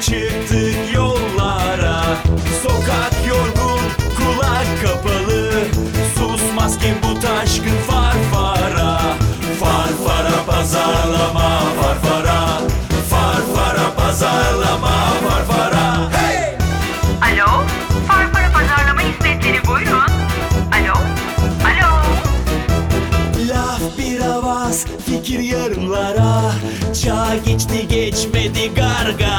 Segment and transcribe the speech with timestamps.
[0.00, 2.02] çıktık yollara.
[2.62, 3.80] Sokak yorgun
[4.16, 5.52] kulak kapalı.
[6.18, 9.00] Susmaz ki bu taşkın farfara
[9.60, 12.60] Farfara pazarlama farfara
[13.10, 14.92] Farfara pazarlama
[15.28, 16.56] farfara Hey!
[17.22, 17.62] Alo,
[18.08, 20.10] Farfara Pazarlama Hizmetleri buyurun.
[20.72, 20.94] Alo,
[21.66, 22.02] alo.
[23.48, 26.52] Laf bir avaz fikir yarımlara.
[27.04, 29.35] Çağ geçti geçmedi gargara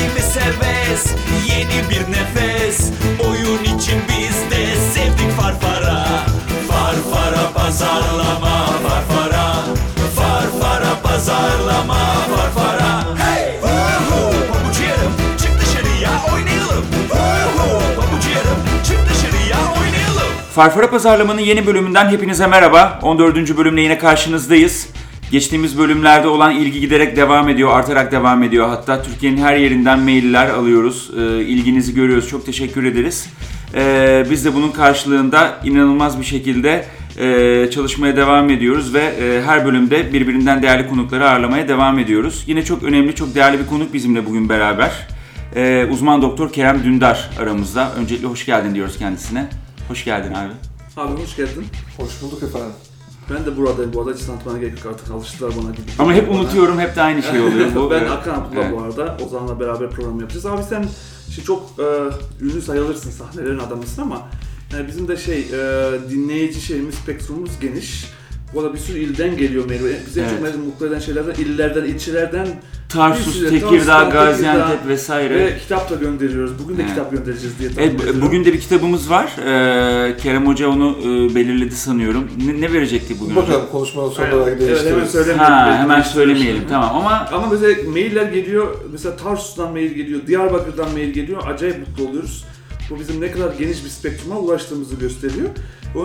[0.00, 1.14] Derdimiz serbest
[1.46, 2.90] yeni bir nefes
[3.28, 6.06] Oyun için biz de sevdik farfara
[6.68, 9.54] Farfara pazarlama farfara
[10.16, 11.98] Farfara pazarlama
[12.36, 13.58] farfara Hey!
[13.62, 14.30] Uhu!
[14.52, 17.80] Pabucu yarım çık dışarıya oynayalım Uhu!
[17.96, 22.98] Pabucu yarım çık dışarıya oynayalım Farfara Pazarlama'nın yeni bölümünden hepinize merhaba.
[23.02, 23.56] 14.
[23.56, 24.88] bölümle yine karşınızdayız.
[25.30, 28.68] Geçtiğimiz bölümlerde olan ilgi giderek devam ediyor, artarak devam ediyor.
[28.68, 31.10] Hatta Türkiye'nin her yerinden mailler alıyoruz.
[31.18, 32.28] Ee, ilginizi görüyoruz.
[32.28, 33.28] Çok teşekkür ederiz.
[33.74, 36.84] Ee, biz de bunun karşılığında inanılmaz bir şekilde
[37.18, 42.44] e, çalışmaya devam ediyoruz ve e, her bölümde birbirinden değerli konukları ağırlamaya devam ediyoruz.
[42.46, 45.06] Yine çok önemli, çok değerli bir konuk bizimle bugün beraber.
[45.56, 47.92] Ee, uzman doktor Kerem Dündar aramızda.
[47.96, 49.48] Öncelikle hoş geldin diyoruz kendisine.
[49.88, 50.52] Hoş geldin abi.
[50.96, 51.66] Abi hoş geldin.
[51.96, 52.89] Hoş bulduk efendim.
[53.30, 55.86] Ben de buradayım bu arada hiç tanıtmana gerek yok artık alıştılar bana gibi.
[55.98, 56.38] Ama hep Bana.
[56.38, 57.74] unutuyorum, hep de aynı şey oluyor.
[57.74, 58.78] Bu, ben Hakan Abdullah evet.
[58.78, 59.16] bu arada.
[59.26, 60.46] Ozan'la beraber program yapacağız.
[60.46, 60.86] Abi sen
[61.28, 61.84] işte çok e,
[62.44, 64.28] ünlü sayılırsın sahnelerin adamısın ama
[64.72, 68.04] yani bizim de şey e, dinleyici şeyimiz, spektrumumuz geniş.
[68.54, 69.64] Bu arada bir sürü ilden geliyor.
[70.06, 70.52] Bize en Evet.
[70.54, 72.48] çok mutlu eden şeylerden illerden, ilçelerden
[72.88, 75.38] Tarsus, Tekirdağ, Tarsus, Gaziantep Tekirdağ vesaire.
[75.38, 76.52] ve kitap da gönderiyoruz.
[76.64, 76.90] Bugün de Evet.
[76.90, 78.20] kitap göndereceğiz diye tahmin Evet, ediyorum.
[78.22, 79.32] bugün de bir kitabımız var.
[79.38, 82.28] Ee, Kerem Hoca onu e, belirledi sanıyorum.
[82.46, 83.70] Ne, ne verecekti bugün Bakalım hocam?
[83.72, 85.44] konuşmanın sonunda Evet, belki evet, hemen söylemeyelim.
[85.44, 91.10] Ha, hemen söylemeyelim tamam ama Ama mesela mailler geliyor, mesela Tarsus'tan mail geliyor, Diyarbakır'dan mail
[91.10, 92.44] geliyor, acayip mutlu oluyoruz.
[92.90, 95.48] Bu bizim ne kadar geniş bir spektruma ulaştığımızı gösteriyor.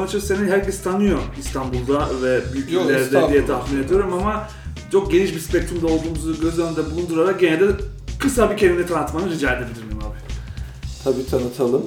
[0.07, 4.47] İçin seni herkes tanıyor İstanbul'da ve büyük Yok, illerde diye tahmin ediyorum ama
[4.91, 7.65] çok geniş bir spektrumda olduğumuzu göz önünde bulundurarak gene de
[8.19, 10.17] kısa bir kelime tanıtmanı rica edebilir miyim abi?
[11.03, 11.85] Tabii tanıtalım.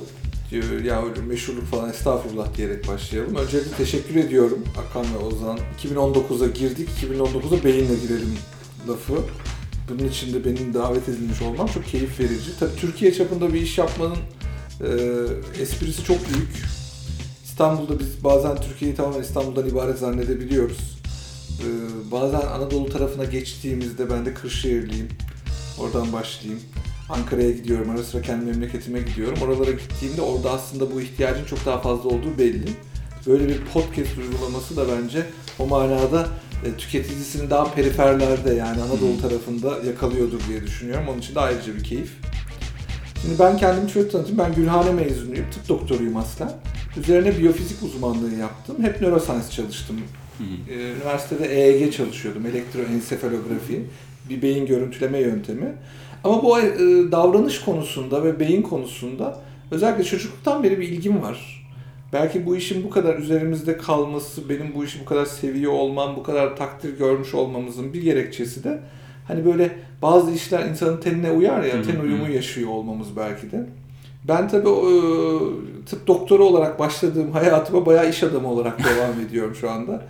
[0.50, 3.34] Diyor, Ya öyle meşhurluk falan estağfurullah diyerek başlayalım.
[3.34, 5.58] Öncelikle teşekkür ediyorum Hakan ve Ozan.
[5.84, 8.38] 2019'a girdik, 2019'a beyinle girelim
[8.88, 9.14] lafı.
[9.88, 12.58] Bunun için de benim davet edilmiş olmam çok keyif verici.
[12.60, 14.16] Tabii Türkiye çapında bir iş yapmanın
[14.81, 14.88] e,
[15.62, 16.77] esprisi çok büyük.
[17.58, 20.98] İstanbul'da biz bazen Türkiye'yi tamamen İstanbul'dan ibaret zannedebiliyoruz.
[21.60, 21.66] E,
[22.10, 25.08] bazen Anadolu tarafına geçtiğimizde ben de Kırşehirliyim.
[25.78, 26.62] Oradan başlayayım.
[27.08, 29.38] Ankara'ya gidiyorum, ara sıra kendi memleketime gidiyorum.
[29.42, 32.69] Oralara gittiğimde orada aslında bu ihtiyacın çok daha fazla olduğu belli.
[33.26, 35.26] Böyle bir podcast uygulaması da bence
[35.58, 36.28] o manada
[36.64, 41.08] e, tüketicisini daha periferlerde yani Anadolu tarafında yakalıyordur diye düşünüyorum.
[41.08, 42.12] Onun için de ayrıca bir keyif.
[43.22, 44.38] Şimdi ben kendimi şöyle tanıtayım.
[44.38, 45.50] Ben Gülhane mezunuyum.
[45.50, 46.52] Tıp doktoruyum aslen.
[47.00, 48.76] Üzerine biyofizik uzmanlığı yaptım.
[48.82, 49.97] Hep neuroscience çalıştım.
[50.70, 52.47] Ee, Üniversitede EEG çalışıyordum.
[52.47, 53.84] Elektroensefalografi.
[54.31, 55.72] Bir beyin görüntüleme yöntemi.
[56.25, 56.64] Ama bu e,
[57.12, 61.69] davranış konusunda ve beyin konusunda özellikle çocukluktan beri bir ilgim var.
[62.12, 66.22] Belki bu işin bu kadar üzerimizde kalması, benim bu işi bu kadar seviyor olmam, bu
[66.22, 68.81] kadar takdir görmüş olmamızın bir gerekçesi de
[69.28, 69.70] hani böyle
[70.03, 73.66] bazı işler insanın tenine uyar ya, ten uyumu yaşıyor olmamız belki de.
[74.28, 74.92] Ben tabii e,
[75.86, 80.02] tıp doktoru olarak başladığım hayatıma bayağı iş adamı olarak devam ediyorum şu anda.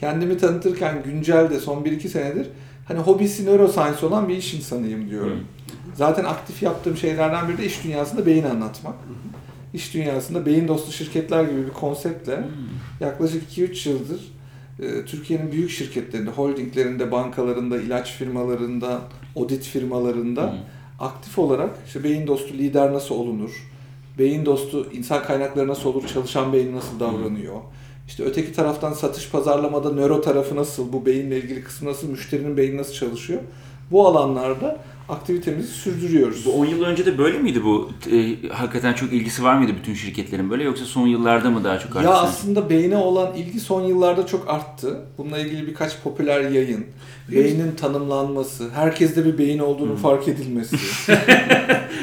[0.00, 2.46] Kendimi tanıtırken güncel de son 1-2 senedir
[2.88, 5.40] hani hobisi neuroscience olan bir iş insanıyım diyorum.
[5.94, 8.94] Zaten aktif yaptığım şeylerden biri de iş dünyasında beyin anlatmak.
[9.74, 12.44] İş dünyasında beyin dostu şirketler gibi bir konseptle
[13.00, 14.34] yaklaşık 2-3 yıldır
[15.06, 19.00] Türkiye'nin büyük şirketlerinde, holdinglerinde, bankalarında, ilaç firmalarında,
[19.36, 20.54] audit firmalarında
[21.00, 23.70] aktif olarak işte beyin dostu lider nasıl olunur,
[24.18, 27.56] beyin dostu insan kaynakları nasıl olur, çalışan beyin nasıl davranıyor,
[28.08, 32.76] işte öteki taraftan satış pazarlamada nöro tarafı nasıl, bu beyinle ilgili kısmı nasıl, müşterinin beyni
[32.76, 33.40] nasıl çalışıyor.
[33.90, 34.78] Bu alanlarda
[35.08, 36.46] aktivitemizi sürdürüyoruz.
[36.46, 37.90] bu 10 yıl önce de böyle miydi bu?
[38.12, 41.96] E, hakikaten çok ilgisi var mıydı bütün şirketlerin böyle yoksa son yıllarda mı daha çok
[41.96, 42.06] arttı?
[42.06, 45.00] Ya aslında beyne olan ilgi son yıllarda çok arttı.
[45.18, 46.86] Bununla ilgili birkaç popüler yayın,
[47.32, 50.76] beynin tanımlanması, herkeste bir beyin olduğunu fark edilmesi.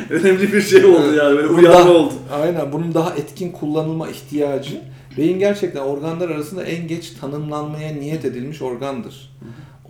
[0.09, 2.13] Önemli bir şey oldu yani, böyle daha- oldu.
[2.43, 4.81] Aynen, bunun daha etkin kullanılma ihtiyacı.
[5.17, 9.31] Beyin gerçekten organlar arasında en geç tanımlanmaya niyet edilmiş organdır.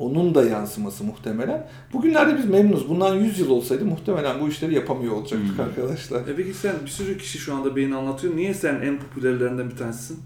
[0.01, 1.67] Onun da yansıması muhtemelen.
[1.93, 2.89] Bugünlerde biz memnunuz.
[2.89, 5.65] Bundan 100 yıl olsaydı muhtemelen bu işleri yapamıyor olacaktık Hmm.
[5.65, 6.27] arkadaşlar.
[6.27, 8.35] E peki sen bir sürü kişi şu anda beyin anlatıyor.
[8.35, 10.19] Niye sen en popülerlerinden bir tanesisin?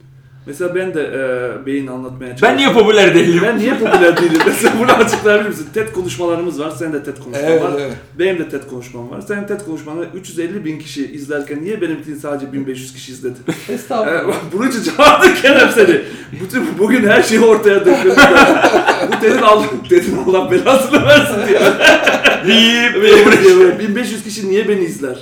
[0.48, 2.58] Mesela ben de e, beyin anlatmaya çalışıyorum.
[2.58, 3.42] Ben niye popüler değilim?
[3.46, 4.40] Ben niye popüler değilim?
[4.48, 5.68] Mesela bunu açıklayabilir misin?
[5.74, 7.72] TED konuşmalarımız var, senin de TED konuşman Evet, var.
[7.80, 7.94] evet.
[8.20, 9.22] Benim de TED konuşmam var.
[9.28, 13.36] Senin TED konuşmanı 350 bin kişi izlerken niye benimkini sadece 1500 kişi izledi?
[13.70, 14.36] Estağfurullah.
[14.36, 16.02] Ee, bunun için çağırdık Kerem seni.
[16.42, 18.16] Bütün bugün her şeyi ortaya döküldü.
[19.08, 21.60] Bu dedin Allah, dedin Allah belasını versin diye.
[22.96, 25.16] Böyle 1500 kişi niye beni izler?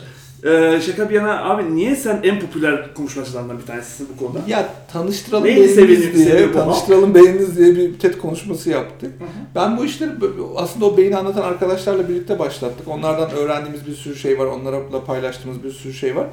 [0.45, 4.39] Ee, şaka bir yana abi niye sen en popüler konuşmacılarından bir tanesisin bu konuda?
[4.47, 9.13] Ya tanıştıralım Neyi beyniniz diye, bu tanıştıralım beyniniz diye bir TED konuşması yaptık.
[9.55, 10.11] Ben bu işleri
[10.55, 12.87] aslında o beyni anlatan arkadaşlarla birlikte başlattık.
[12.87, 16.27] Onlardan öğrendiğimiz bir sürü şey var, onlarla paylaştığımız bir sürü şey var.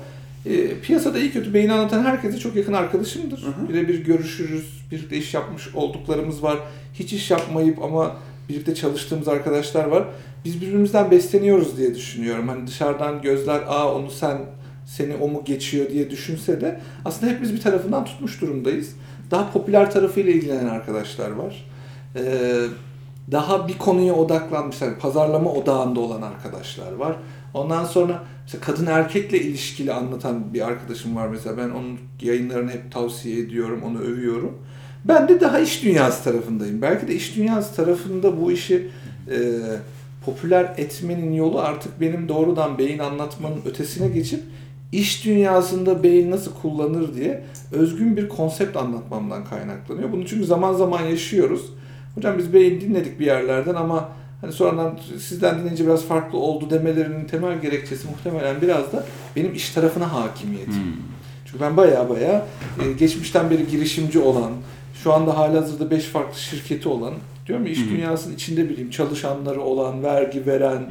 [0.47, 3.45] E, piyasada iyi kötü beyni anlatan herkese çok yakın arkadaşımdır.
[3.69, 6.59] Birebir görüşürüz, birlikte iş yapmış olduklarımız var.
[6.95, 8.17] Hiç iş yapmayıp ama
[8.51, 10.05] birlikte çalıştığımız arkadaşlar var.
[10.45, 12.49] Biz birbirimizden besleniyoruz diye düşünüyorum.
[12.49, 14.39] Hani dışarıdan gözler, aa onu sen,
[14.87, 18.97] seni o mu geçiyor diye düşünse de aslında hepimiz bir tarafından tutmuş durumdayız.
[19.31, 21.67] Daha popüler tarafıyla ilgilenen arkadaşlar var.
[22.17, 22.23] Ee,
[23.31, 27.17] daha bir konuya odaklanmışlar, pazarlama odağında olan arkadaşlar var.
[27.55, 31.57] Ondan sonra mesela kadın erkekle ilişkili anlatan bir arkadaşım var mesela.
[31.57, 34.59] Ben onun yayınlarını hep tavsiye ediyorum, onu övüyorum.
[35.05, 36.83] Ben de daha iş dünyası tarafındayım.
[36.83, 38.89] Belki de iş dünyası tarafında bu işi
[39.31, 39.39] e,
[40.25, 44.41] popüler etmenin yolu artık benim doğrudan beyin anlatmanın ötesine geçip
[44.93, 50.13] iş dünyasında beyin nasıl kullanır diye özgün bir konsept anlatmamdan kaynaklanıyor.
[50.13, 51.73] Bunu çünkü zaman zaman yaşıyoruz.
[52.15, 54.09] Hocam biz beyin dinledik bir yerlerden ama
[54.41, 59.05] hani sonradan sizden dinleyince biraz farklı oldu demelerinin temel gerekçesi muhtemelen biraz da
[59.37, 60.73] benim iş tarafına hakimiyetim.
[60.73, 60.93] Hmm.
[61.47, 62.47] Çünkü ben baya baya
[62.83, 64.53] e, geçmişten beri girişimci olan,
[65.03, 67.15] şu anda halihazırda 5 farklı şirketi olan,
[67.47, 70.83] diyorum ya iş dünyasının içinde bileyim çalışanları olan, vergi veren,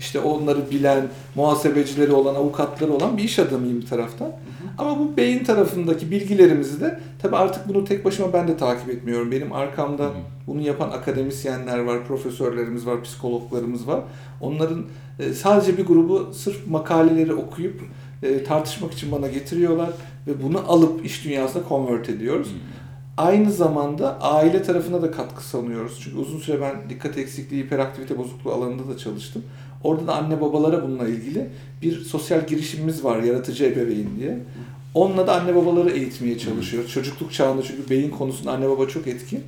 [0.00, 4.32] işte onları bilen, muhasebecileri olan, avukatları olan bir iş adamıyım bir taraftan.
[4.78, 9.32] Ama bu beyin tarafındaki bilgilerimizi de tabii artık bunu tek başıma ben de takip etmiyorum.
[9.32, 10.10] Benim arkamda
[10.46, 14.00] bunu yapan akademisyenler var, profesörlerimiz var, psikologlarımız var.
[14.40, 14.84] Onların
[15.18, 17.80] e, sadece bir grubu sırf makaleleri okuyup
[18.22, 19.90] e, tartışmak için bana getiriyorlar
[20.26, 22.48] ve bunu alıp iş dünyasına convert ediyoruz.
[23.22, 26.00] Aynı zamanda aile tarafına da katkı sunuyoruz.
[26.04, 29.42] Çünkü uzun süre ben dikkat eksikliği, hiperaktivite bozukluğu alanında da çalıştım.
[29.84, 31.48] Orada da anne babalara bununla ilgili
[31.82, 34.38] bir sosyal girişimimiz var, yaratıcı ebeveyn diye.
[34.94, 36.90] Onunla da anne babaları eğitmeye çalışıyoruz.
[36.90, 39.44] Çocukluk çağında çünkü beyin konusunda anne baba çok etkin.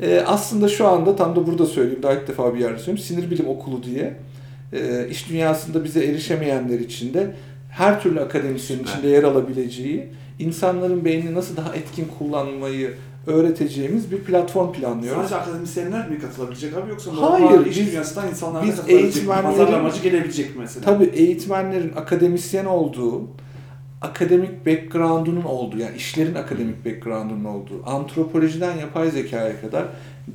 [0.00, 3.06] Ee, aslında şu anda tam da burada söyleyeyim, daha ilk defa bir yerde söyleyeyim.
[3.06, 4.16] Sinir bilim okulu diye
[4.72, 7.34] e, iş dünyasında bize erişemeyenler için de
[7.70, 12.94] her türlü akademisyenin içinde yer alabileceği, insanların beynini nasıl daha etkin kullanmayı
[13.26, 15.20] öğreteceğimiz bir platform planlıyoruz.
[15.20, 19.42] Sadece akademisyenler mi katılabilecek abi yoksa Hayır, normal iş biz- dünyasından insanlar da biz eğitmenlerin-
[19.42, 20.84] Pazarlamacı gelebilecek mi mesela?
[20.84, 23.22] Tabii eğitmenlerin akademisyen olduğu,
[24.02, 29.84] akademik background'unun olduğu, yani işlerin akademik background'unun olduğu, antropolojiden yapay zekaya kadar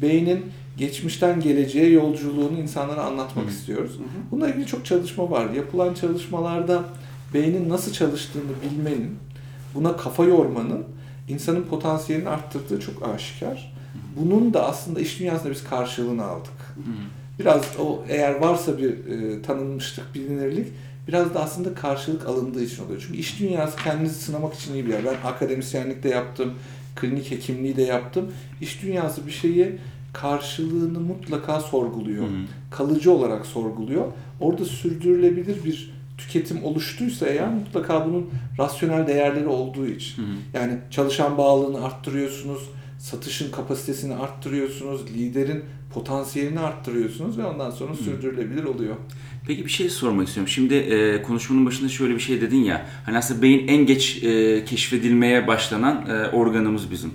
[0.01, 0.45] beynin
[0.77, 3.49] geçmişten geleceğe yolculuğunu insanlara anlatmak Hı.
[3.49, 3.91] istiyoruz.
[3.97, 4.01] Hı.
[4.31, 5.49] Bununla ilgili çok çalışma var.
[5.49, 6.83] Yapılan çalışmalarda
[7.33, 9.15] beynin nasıl çalıştığını bilmenin,
[9.75, 10.83] buna kafa yormanın
[11.27, 13.73] insanın potansiyelini arttırdığı çok aşikar.
[14.15, 16.75] Bunun da aslında iş dünyasında biz karşılığını aldık.
[17.39, 20.67] Biraz o eğer varsa bir e, tanınmışlık, bilinirlik
[21.07, 23.03] biraz da aslında karşılık alındığı için oluyor.
[23.07, 25.01] Çünkü iş dünyası kendinizi sınamak için iyi bir yer.
[25.05, 26.53] Ben akademisyenlik de yaptım,
[26.95, 28.31] klinik hekimliği de yaptım.
[28.61, 29.77] İş dünyası bir şeyi
[30.13, 32.27] karşılığını mutlaka sorguluyor.
[32.27, 32.31] Hı.
[32.71, 34.05] Kalıcı olarak sorguluyor.
[34.39, 40.23] Orada sürdürülebilir bir tüketim oluştuysa eğer mutlaka bunun rasyonel değerleri olduğu için.
[40.23, 40.27] Hı.
[40.53, 45.63] Yani çalışan bağlılığını arttırıyorsunuz, satışın kapasitesini arttırıyorsunuz, liderin
[45.93, 48.95] potansiyelini arttırıyorsunuz ve ondan sonra sürdürülebilir oluyor.
[49.47, 50.51] Peki bir şey sormak istiyorum.
[50.51, 52.85] Şimdi e, konuşmanın başında şöyle bir şey dedin ya.
[53.05, 57.11] Hani aslında beyin en geç e, keşfedilmeye başlanan e, organımız bizim.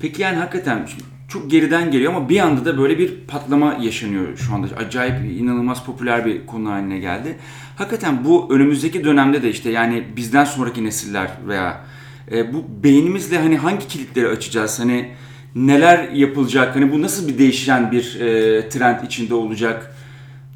[0.00, 0.88] Peki yani hakikaten
[1.28, 4.66] çok geriden geliyor ama bir anda da böyle bir patlama yaşanıyor şu anda.
[4.76, 7.38] Acayip inanılmaz popüler bir konu haline geldi.
[7.78, 11.84] Hakikaten bu önümüzdeki dönemde de işte yani bizden sonraki nesiller veya
[12.30, 14.80] e, bu beynimizle hani hangi kilitleri açacağız?
[14.80, 15.14] Hani
[15.54, 16.76] neler yapılacak?
[16.76, 19.94] Hani bu nasıl bir değişen bir e, trend içinde olacak?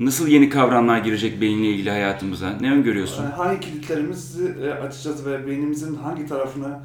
[0.00, 2.50] Nasıl yeni kavramlar girecek beyinle ilgili hayatımıza?
[2.61, 3.23] Ne öngörüyorsun?
[3.23, 6.79] Yani hangi kilitlerimizi e, açacağız ve beynimizin hangi tarafını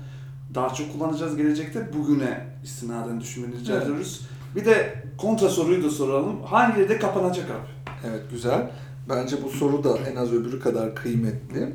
[0.55, 3.83] daha çok kullanacağız gelecekte bugüne istinaden düşünmeni rica Evet.
[3.83, 4.21] ediyoruz.
[4.55, 6.43] Bir de kontra soruyu da soralım.
[6.45, 7.97] Hangileri de kapanacak abi?
[8.09, 8.71] Evet güzel.
[9.09, 11.73] Bence bu soru da en az öbürü kadar kıymetli.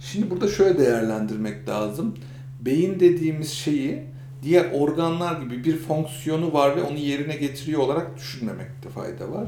[0.00, 2.14] Şimdi burada şöyle değerlendirmek lazım.
[2.60, 4.02] Beyin dediğimiz şeyi
[4.42, 9.44] diğer organlar gibi bir fonksiyonu var ve onu yerine getiriyor olarak düşünmemekte fayda var.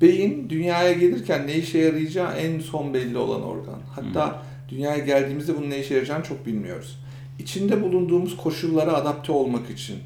[0.00, 3.78] Beyin dünyaya gelirken ne işe yarayacağı en son belli olan organ.
[3.94, 6.98] Hatta dünyaya geldiğimizde bunun ne işe yarayacağını çok bilmiyoruz.
[7.38, 9.96] içinde bulunduğumuz koşullara adapte olmak için,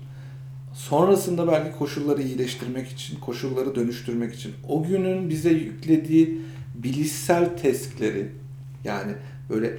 [0.74, 6.38] sonrasında belki koşulları iyileştirmek için, koşulları dönüştürmek için, o günün bize yüklediği
[6.74, 8.28] bilişsel testleri,
[8.84, 9.12] yani
[9.50, 9.78] böyle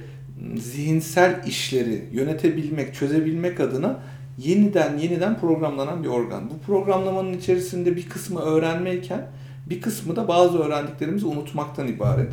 [0.56, 4.00] zihinsel işleri yönetebilmek, çözebilmek adına
[4.38, 6.50] yeniden yeniden programlanan bir organ.
[6.50, 9.26] Bu programlamanın içerisinde bir kısmı öğrenmeyken
[9.70, 12.32] bir kısmı da bazı öğrendiklerimizi unutmaktan ibaret.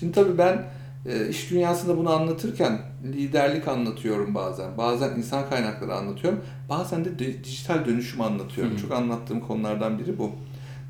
[0.00, 0.62] Şimdi tabii ben
[1.06, 4.78] e, iş dünyasında bunu anlatırken liderlik anlatıyorum bazen.
[4.78, 6.40] Bazen insan kaynakları anlatıyorum.
[6.68, 8.76] Bazen de di- dijital dönüşüm anlatıyorum.
[8.76, 10.30] Çok anlattığım konulardan biri bu.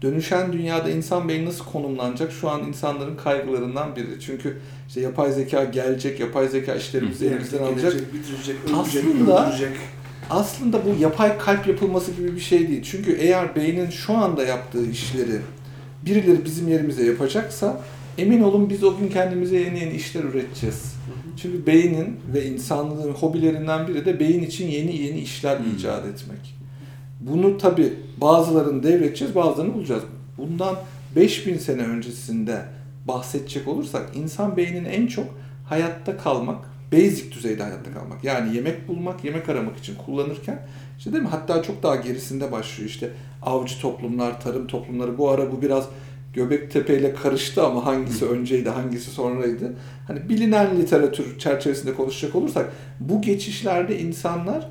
[0.05, 4.21] Dönüşen dünyada insan beyni nasıl konumlanacak şu an insanların kaygılarından biri.
[4.21, 4.59] Çünkü
[4.89, 7.93] işte yapay zeka gelecek, yapay zeka işlerimizi elimizden alacak.
[7.93, 9.77] Gelecek, bitirecek, ölecek, Aslında- öldürecek.
[10.31, 12.83] Aslında bu yapay kalp yapılması gibi bir şey değil.
[12.83, 15.41] Çünkü eğer beynin şu anda yaptığı işleri
[16.07, 17.81] birileri bizim yerimize yapacaksa
[18.19, 20.95] emin olun biz o gün kendimize yeni yeni işler üreteceğiz.
[21.43, 26.54] Çünkü beynin ve insanlığın hobilerinden biri de beyin için yeni yeni işler icat etmek.
[27.31, 30.03] Bunu tabi bazılarını devredeceğiz, bazılarını bulacağız.
[30.39, 30.77] Bundan
[31.17, 32.65] 5000 sene öncesinde
[33.09, 35.27] bahsedecek olursak insan beynini en çok
[35.69, 38.25] hayatta kalmak, basic düzeyde hayatta kalmak.
[38.25, 40.67] Yani yemek bulmak, yemek aramak için kullanırken
[40.99, 41.29] işte değil mi?
[41.29, 43.11] Hatta çok daha gerisinde başlıyor işte
[43.43, 45.19] avcı toplumlar, tarım toplumları.
[45.19, 45.89] Bu ara bu biraz
[46.35, 49.73] Göbektepe ile karıştı ama hangisi önceydi, hangisi sonraydı.
[50.07, 54.69] Hani bilinen literatür çerçevesinde konuşacak olursak bu geçişlerde insanlar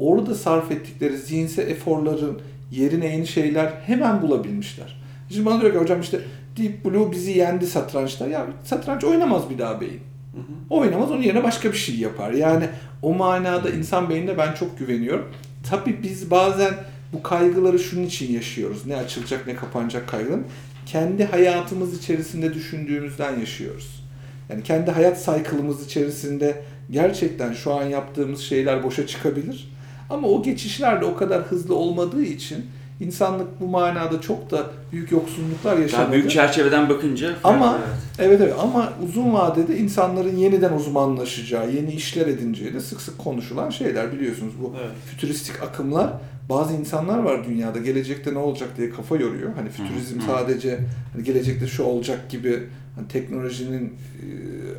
[0.00, 2.40] orada sarf ettikleri zihinsel eforların
[2.70, 5.00] yerine yeni şeyler hemen bulabilmişler.
[5.30, 6.20] Şimdi bana diyor ki hocam işte
[6.56, 8.26] Deep Blue bizi yendi satrançta.
[8.26, 10.00] Ya satranç oynamaz bir daha beyin.
[10.70, 12.32] Oynamaz onun yerine başka bir şey yapar.
[12.32, 12.64] Yani
[13.02, 15.28] o manada insan beynine ben çok güveniyorum.
[15.70, 16.74] Tabii biz bazen
[17.12, 18.86] bu kaygıları şunun için yaşıyoruz.
[18.86, 20.46] Ne açılacak ne kapanacak kaygıların.
[20.86, 24.04] Kendi hayatımız içerisinde düşündüğümüzden yaşıyoruz.
[24.48, 29.68] Yani kendi hayat cycle'ımız içerisinde gerçekten şu an yaptığımız şeyler boşa çıkabilir.
[30.10, 32.66] Ama o geçişler de o kadar hızlı olmadığı için
[33.00, 36.06] insanlık bu manada çok da büyük yoksunluklar yaşamadı.
[36.06, 38.28] Daha büyük çerçeveden bakınca Ama evet.
[38.28, 43.70] evet evet ama uzun vadede insanların yeniden uzmanlaşacağı, yeni işler edineceği de sık sık konuşulan
[43.70, 44.90] şeyler biliyorsunuz bu Evet.
[45.06, 46.10] fütüristik akımlar.
[46.48, 49.50] Bazı insanlar var dünyada gelecekte ne olacak diye kafa yoruyor.
[49.56, 50.78] Hani fütürizm sadece
[51.12, 52.62] hani gelecekte şu olacak gibi
[52.96, 54.24] hani teknolojinin e,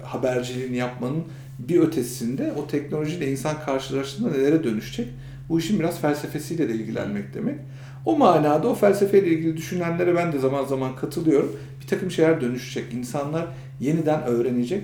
[0.05, 1.23] haberciliğini yapmanın
[1.69, 5.07] bir ötesinde o teknolojiyle insan karşılaştığında nelere dönüşecek?
[5.49, 7.55] Bu işin biraz felsefesiyle de ilgilenmek demek.
[8.05, 11.51] O manada o felsefeyle ilgili düşünenlere ben de zaman zaman katılıyorum.
[11.81, 12.93] Bir takım şeyler dönüşecek.
[12.93, 13.47] İnsanlar
[13.79, 14.83] yeniden öğrenecek.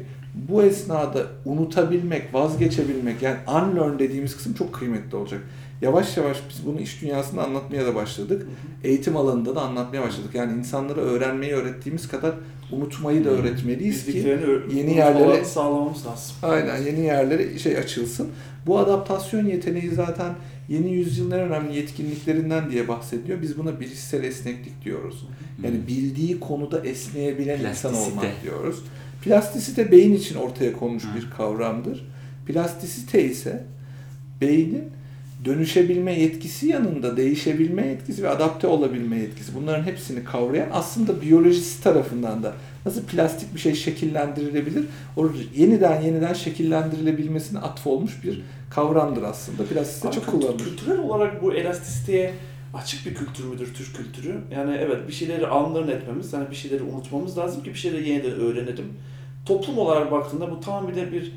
[0.50, 5.42] Bu esnada unutabilmek, vazgeçebilmek yani unlearn dediğimiz kısım çok kıymetli olacak.
[5.82, 8.48] Yavaş yavaş biz bunu iş dünyasında anlatmaya da başladık.
[8.84, 10.30] Eğitim alanında da anlatmaya başladık.
[10.34, 12.34] Yani insanlara öğrenmeyi öğrettiğimiz kadar
[12.72, 14.40] unutmayı da öğretmeliyiz ki
[14.76, 16.36] yeni yerlere sağlamamız lazım.
[16.44, 18.30] Aynen yeni yerlere şey açılsın.
[18.66, 20.36] Bu adaptasyon yeteneği zaten
[20.70, 23.42] yeni yüzyılın en önemli yetkinliklerinden diye bahsediyor.
[23.42, 25.28] Biz buna bilişsel esneklik diyoruz.
[25.64, 28.20] Yani bildiği konuda esneyebilen insan Plastisite.
[28.20, 28.84] olmak diyoruz.
[29.24, 32.08] Plastisite beyin için ortaya konmuş bir kavramdır.
[32.48, 33.64] Plastisite ise
[34.42, 34.84] beynin
[35.46, 39.56] dönüşebilme yetkisi yanında değişebilme yetkisi ve adapte olabilme yetkisi.
[39.56, 42.54] Bunların hepsini kavrayan aslında biyolojisi tarafından da
[42.86, 44.86] nasıl plastik bir şey şekillendirilebilir,
[45.18, 49.64] o yeniden yeniden şekillendirilebilmesine atfolmuş bir kavramdır aslında.
[49.64, 50.64] Abi çok kullanılır.
[50.64, 52.34] Kültürel olarak bu elastisiteye
[52.74, 54.36] açık bir kültür müdür Türk kültürü?
[54.52, 58.32] Yani evet bir şeyleri anların etmemiz, yani bir şeyleri unutmamız lazım ki bir şeyleri yeniden
[58.32, 58.94] öğrenelim.
[59.46, 61.32] Toplum olarak baktığında bu tamam bir de bir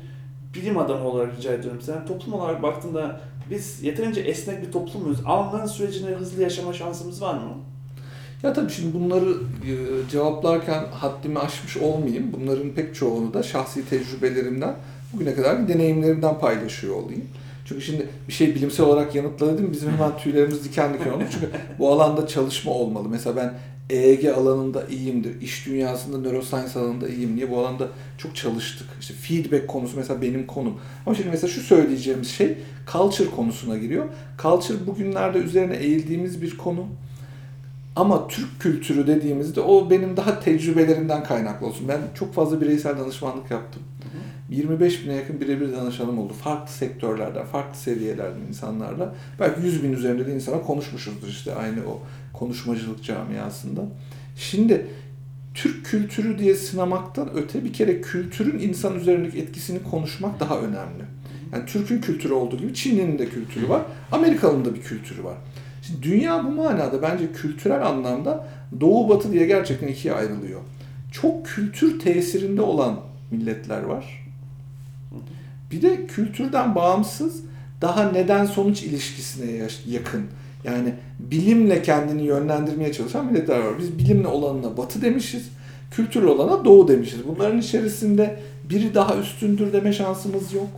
[0.53, 2.05] bilim adamı olarak rica ediyorum sen.
[2.05, 5.19] Toplum olarak baktığında biz yeterince esnek bir toplum muyuz?
[5.25, 7.53] Anların sürecini hızlı yaşama şansımız var mı?
[8.43, 9.73] Ya tabii şimdi bunları e,
[10.11, 12.33] cevaplarken haddimi aşmış olmayayım.
[12.33, 14.75] Bunların pek çoğunu da şahsi tecrübelerimden,
[15.13, 17.23] bugüne kadar deneyimlerimden paylaşıyor olayım.
[17.65, 21.23] Çünkü şimdi bir şey bilimsel olarak yanıtladım bizim hemen tüylerimiz diken diken olur.
[21.31, 23.09] Çünkü bu alanda çalışma olmalı.
[23.09, 23.53] Mesela ben
[23.91, 25.41] EEG alanında iyiyimdir.
[25.41, 28.87] İş dünyasında neuroscience alanında iyiyim diye bu alanda çok çalıştık.
[28.99, 30.73] İşte feedback konusu mesela benim konum.
[31.05, 32.57] Ama şimdi mesela şu söyleyeceğimiz şey
[32.91, 34.05] culture konusuna giriyor.
[34.41, 36.87] Culture bugünlerde üzerine eğildiğimiz bir konu.
[37.95, 41.87] Ama Türk kültürü dediğimizde o benim daha tecrübelerimden kaynaklı olsun.
[41.87, 43.83] Ben çok fazla bireysel danışmanlık yaptım.
[44.51, 46.33] 25 bine yakın birebir danışanım oldu.
[46.33, 49.15] Farklı sektörlerden, farklı seviyelerden insanlarla.
[49.39, 51.99] Belki 100 bin üzerinde de insana konuşmuşuzdur işte aynı o
[52.33, 53.81] konuşmacılık camiasında.
[54.35, 54.87] Şimdi
[55.53, 61.03] Türk kültürü diye sınamaktan öte bir kere kültürün insan üzerindeki etkisini konuşmak daha önemli.
[61.53, 65.37] Yani Türk'ün kültürü olduğu gibi Çin'in de kültürü var, Amerikalı'nın da bir kültürü var.
[65.81, 68.47] Şimdi dünya bu manada bence kültürel anlamda
[68.79, 70.61] doğu batı diye gerçekten ikiye ayrılıyor.
[71.11, 72.99] Çok kültür tesirinde olan
[73.31, 74.27] milletler var.
[75.71, 77.43] Bir de kültürden bağımsız
[77.81, 80.23] daha neden sonuç ilişkisine yakın.
[80.63, 80.93] Yani
[81.31, 83.79] bilimle kendini yönlendirmeye çalışan milletler var.
[83.79, 85.49] Biz bilimle olanına batı demişiz,
[85.91, 87.19] kültürlü olana doğu demişiz.
[87.27, 90.69] Bunların içerisinde biri daha üstündür deme şansımız yok.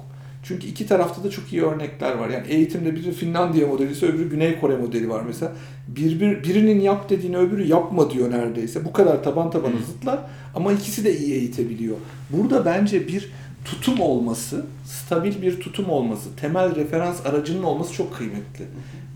[0.44, 2.30] Çünkü iki tarafta da çok iyi örnekler var.
[2.30, 5.52] Yani eğitimde biri Finlandiya modeli ise öbürü Güney Kore modeli var mesela.
[5.88, 8.86] Bir, bir, birinin yap dediğini öbürü yapma diyor neredeyse.
[8.86, 10.20] Bu kadar taban tabana zıtlar
[10.56, 11.98] ama ikisi de iyi eğitebiliyor.
[12.30, 13.32] Burada bence bir
[13.66, 18.66] tutum olması, stabil bir tutum olması, temel referans aracının olması çok kıymetli.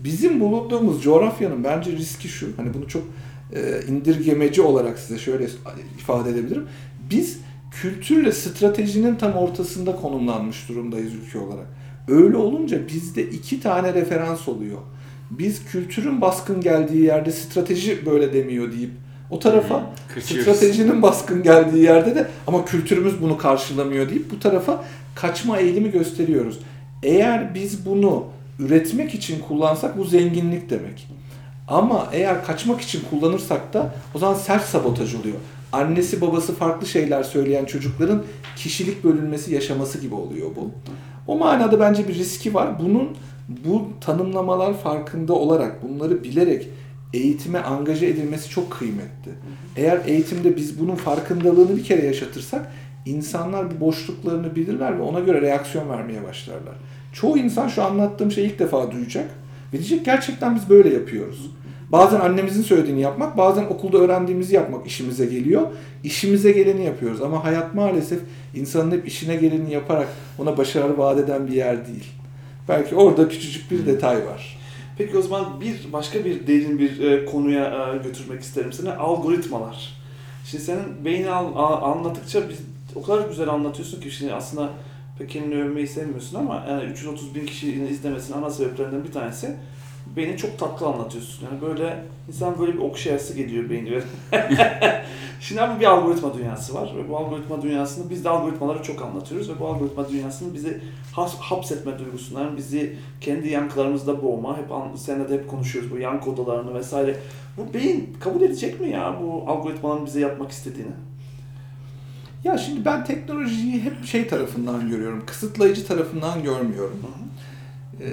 [0.04, 2.46] Bizim bulunduğumuz coğrafyanın bence riski şu.
[2.56, 3.02] Hani bunu çok
[3.54, 5.48] e, indirgemeci olarak size şöyle
[5.98, 6.66] ifade edebilirim.
[7.10, 7.38] Biz
[7.70, 11.66] kültürle stratejinin tam ortasında konumlanmış durumdayız ülke olarak.
[12.08, 14.78] Öyle olunca bizde iki tane referans oluyor.
[15.30, 18.90] Biz kültürün baskın geldiği yerde strateji böyle demiyor deyip
[19.30, 20.46] o tarafa kaçıyoruz.
[20.46, 26.58] stratejinin baskın geldiği yerde de ama kültürümüz bunu karşılamıyor deyip bu tarafa kaçma eğilimi gösteriyoruz.
[27.02, 28.24] Eğer biz bunu
[28.58, 31.08] üretmek için kullansak bu zenginlik demek.
[31.68, 35.36] Ama eğer kaçmak için kullanırsak da o zaman sert sabotaj oluyor.
[35.72, 38.22] Annesi babası farklı şeyler söyleyen çocukların
[38.56, 40.70] kişilik bölünmesi yaşaması gibi oluyor bu.
[41.26, 42.78] O manada bence bir riski var.
[42.80, 43.08] Bunun
[43.48, 46.68] bu tanımlamalar farkında olarak, bunları bilerek
[47.12, 49.32] eğitime angaje edilmesi çok kıymetli.
[49.76, 52.72] Eğer eğitimde biz bunun farkındalığını bir kere yaşatırsak
[53.06, 56.74] insanlar bir boşluklarını bilirler ve ona göre reaksiyon vermeye başlarlar.
[57.12, 59.30] Çoğu insan şu anlattığım şeyi ilk defa duyacak
[59.72, 61.50] ve diyecek gerçekten biz böyle yapıyoruz.
[61.92, 65.62] Bazen annemizin söylediğini yapmak, bazen okulda öğrendiğimizi yapmak işimize geliyor.
[66.04, 68.20] İşimize geleni yapıyoruz ama hayat maalesef
[68.54, 72.04] insanın hep işine geleni yaparak ona başarı vaat eden bir yer değil.
[72.68, 74.58] Belki orada küçücük bir detay var.
[74.98, 78.92] Peki o zaman bir başka bir derin bir e, konuya e, götürmek isterim seni.
[78.92, 79.94] Algoritmalar.
[80.46, 82.58] Şimdi senin beyni al, a- anlattıkça biz,
[82.94, 84.70] o kadar güzel anlatıyorsun ki şimdi aslında
[85.18, 89.56] pek övmeyi sevmiyorsun ama yani 330 bin kişinin izlemesinin ana sebeplerinden bir tanesi
[90.16, 91.46] beyni çok tatlı anlatıyorsun.
[91.46, 93.88] Yani böyle insan böyle bir okşayası geliyor beyni.
[95.40, 99.50] Şimdi abi bir algoritma dünyası var ve bu algoritma dünyasında biz de algoritmaları çok anlatıyoruz
[99.50, 100.80] ve bu algoritma dünyasının bizi
[101.12, 104.64] has- hapsetme duygusundan, bizi kendi yankılarımızda boğma, hep
[104.96, 107.16] seninle de hep konuşuyoruz bu yankı odalarını vesaire.
[107.56, 110.92] Bu beyin kabul edecek mi ya bu algoritmanın bize yapmak istediğini?
[112.44, 117.00] Ya şimdi ben teknolojiyi hep şey tarafından görüyorum, kısıtlayıcı tarafından görmüyorum.
[118.00, 118.06] Ee,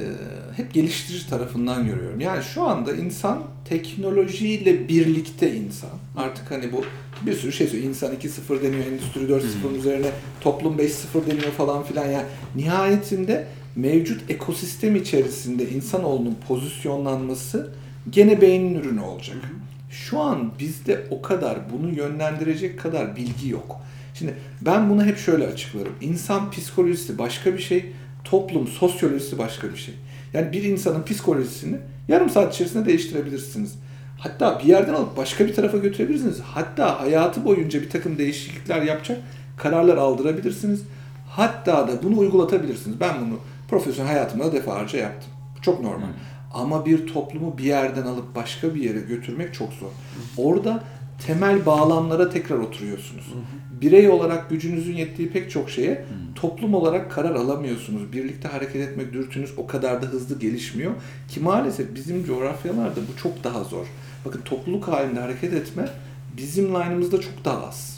[0.55, 2.19] hep geliştirici tarafından görüyorum.
[2.19, 5.89] Yani şu anda insan teknolojiyle birlikte insan.
[6.17, 6.85] Artık hani bu
[7.21, 7.89] bir sürü şey söylüyor.
[7.89, 10.07] İnsan 2.0 deniyor, Endüstri 4.0'ın üzerine
[10.41, 12.05] toplum 5.0 deniyor falan filan.
[12.05, 17.71] Yani nihayetinde mevcut ekosistem içerisinde insanoğlunun pozisyonlanması
[18.09, 19.37] gene beynin ürünü olacak.
[19.91, 23.81] Şu an bizde o kadar bunu yönlendirecek kadar bilgi yok.
[24.15, 25.93] Şimdi ben bunu hep şöyle açıklarım.
[26.01, 27.91] İnsan psikolojisi başka bir şey,
[28.23, 29.93] toplum sosyolojisi başka bir şey.
[30.33, 33.75] Yani bir insanın psikolojisini yarım saat içerisinde değiştirebilirsiniz.
[34.19, 36.39] Hatta bir yerden alıp başka bir tarafa götürebilirsiniz.
[36.39, 39.21] Hatta hayatı boyunca bir takım değişiklikler yapacak
[39.57, 40.81] kararlar aldırabilirsiniz.
[41.29, 42.99] Hatta da bunu uygulatabilirsiniz.
[42.99, 45.31] Ben bunu profesyonel hayatımda defalarca yaptım.
[45.61, 46.07] Çok normal.
[46.53, 49.89] Ama bir toplumu bir yerden alıp başka bir yere götürmek çok zor.
[50.37, 50.83] Orada
[51.27, 53.25] temel bağlamlara tekrar oturuyorsunuz.
[53.81, 58.13] Birey olarak gücünüzün yettiği pek çok şeye toplum olarak karar alamıyorsunuz.
[58.13, 60.91] Birlikte hareket etmek dürtünüz o kadar da hızlı gelişmiyor
[61.29, 63.85] ki maalesef bizim coğrafyalarda bu çok daha zor.
[64.25, 65.89] Bakın topluluk halinde hareket etme
[66.37, 67.95] bizim line'ımızda çok daha az.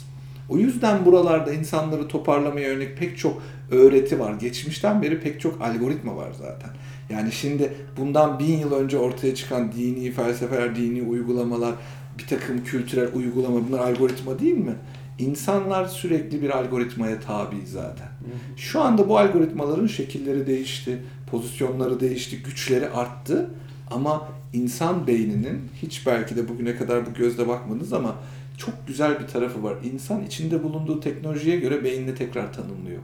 [0.48, 4.34] O yüzden buralarda insanları toparlamaya yönelik pek çok öğreti var.
[4.34, 6.70] Geçmişten beri pek çok algoritma var zaten.
[7.10, 11.74] Yani şimdi bundan bin yıl önce ortaya çıkan dini felsefeler, dini uygulamalar,
[12.18, 14.74] bir takım kültürel uygulama bunlar algoritma değil mi?
[15.18, 18.08] İnsanlar sürekli bir algoritmaya tabi zaten.
[18.56, 20.98] Şu anda bu algoritmaların şekilleri değişti,
[21.30, 23.50] pozisyonları değişti, güçleri arttı.
[23.90, 28.14] Ama insan beyninin hiç belki de bugüne kadar bu gözle bakmadınız ama
[28.58, 29.74] çok güzel bir tarafı var.
[29.92, 33.02] İnsan içinde bulunduğu teknolojiye göre beynini tekrar tanımlıyor.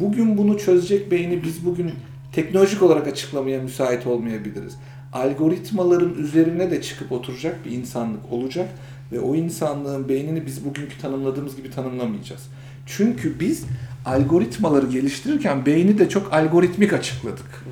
[0.00, 1.92] Bugün bunu çözecek beyni biz bugün
[2.32, 4.76] teknolojik olarak açıklamaya müsait olmayabiliriz.
[5.12, 8.68] Algoritmaların üzerine de çıkıp oturacak bir insanlık olacak
[9.12, 12.42] ve o insanlığın beynini biz bugünkü tanımladığımız gibi tanımlamayacağız.
[12.86, 13.64] Çünkü biz
[14.04, 17.64] algoritmaları geliştirirken beyni de çok algoritmik açıkladık.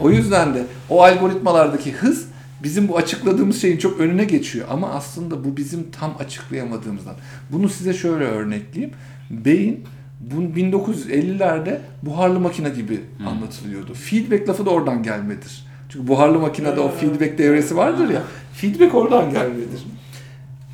[0.00, 2.26] O yüzden de o algoritmalardaki hız
[2.62, 7.14] bizim bu açıkladığımız şeyin çok önüne geçiyor ama aslında bu bizim tam açıklayamadığımızdan.
[7.52, 8.94] Bunu size şöyle örnekleyeyim.
[9.30, 9.84] Beyin
[10.20, 13.94] bu 1950'lerde buharlı makine gibi anlatılıyordu.
[13.94, 15.66] Feedback lafı da oradan gelmedir.
[15.88, 18.22] Çünkü buharlı makinede o feedback devresi vardır ya.
[18.54, 19.82] Feedback oradan gelmedir.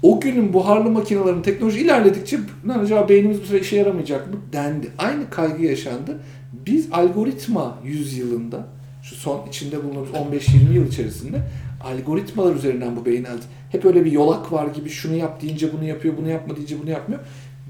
[0.03, 4.91] O günün buharlı makinelerin teknoloji ilerledikçe lan acaba beynimiz bu süre işe yaramayacak mı dendi.
[4.99, 6.21] Aynı kaygı yaşandı.
[6.67, 8.67] Biz algoritma yüzyılında
[9.03, 11.41] şu son içinde bulunduğumuz 15-20 yıl içerisinde
[11.85, 13.43] algoritmalar üzerinden bu beyni aldı.
[13.71, 16.91] Hep öyle bir yolak var gibi şunu yap deyince bunu yapıyor, bunu yapma deyince bunu
[16.91, 17.21] yapmıyor.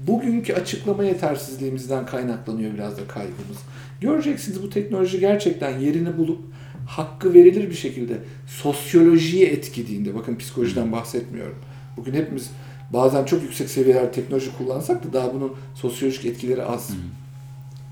[0.07, 3.57] Bugünkü açıklama yetersizliğimizden kaynaklanıyor biraz da kaygımız.
[4.01, 6.39] Göreceksiniz bu teknoloji gerçekten yerini bulup
[6.87, 11.55] hakkı verilir bir şekilde sosyolojiye etkilediğinde, bakın psikolojiden bahsetmiyorum.
[11.99, 12.49] Bugün hepimiz
[12.93, 16.89] bazen çok yüksek seviyeler teknoloji kullansak da daha bunun sosyolojik etkileri az.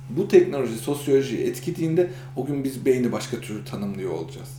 [0.09, 4.49] Bu teknoloji sosyolojiye etkilediğinde o gün biz beyni başka türlü tanımlıyor olacağız.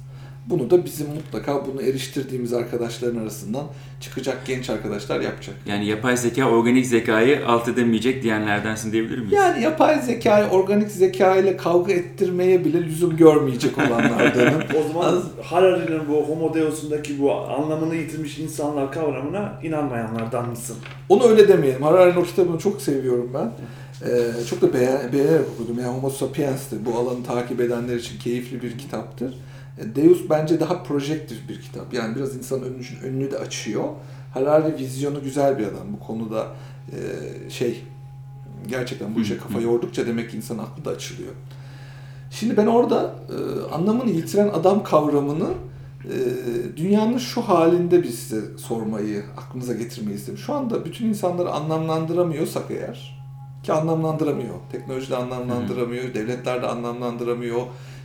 [0.51, 3.65] Bunu da bizim mutlaka bunu eriştirdiğimiz arkadaşların arasından
[4.01, 5.55] çıkacak genç arkadaşlar yapacak.
[5.67, 9.33] Yani yapay zeka organik zekayı alt edemeyecek diyenlerdensin diyebilir miyiz?
[9.33, 14.63] Yani yapay zekayı organik zeka ile kavga ettirmeye bile lüzum görmeyecek olanlardanım.
[14.79, 20.77] O zaman Harari'nin bu Homo Deus'undaki bu anlamını yitirmiş insanlar kavramına inanmayanlardan mısın?
[21.09, 21.83] Onu öyle demeyelim.
[21.83, 23.51] Harari'nin o kitabını çok seviyorum ben.
[24.09, 25.79] Ee, çok da beğen, beğenerek okudum.
[25.83, 26.79] Yani Homo Sapiens'tir.
[26.85, 29.35] Bu alanı takip edenler için keyifli bir kitaptır.
[29.95, 31.95] Deus bence daha projektif bir kitap.
[31.95, 33.85] Yani biraz insanın önünü, önünü de açıyor.
[34.35, 35.93] Harari vizyonu güzel bir adam.
[35.93, 36.47] Bu konuda
[36.93, 37.85] e, şey
[38.69, 41.33] gerçekten bu işe kafa yordukça demek ki insanın aklı da açılıyor.
[42.31, 45.49] Şimdi ben orada e, anlamını yitiren adam kavramını
[46.05, 46.17] e,
[46.77, 50.39] dünyanın şu halinde biz size sormayı, aklınıza getirmeyi istedim.
[50.39, 53.19] Şu anda bütün insanları anlamlandıramıyorsak eğer,
[53.63, 54.55] ki anlamlandıramıyor.
[54.73, 57.63] Teknoloji de anlamlandıramıyor, devletler de anlamlandıramıyor,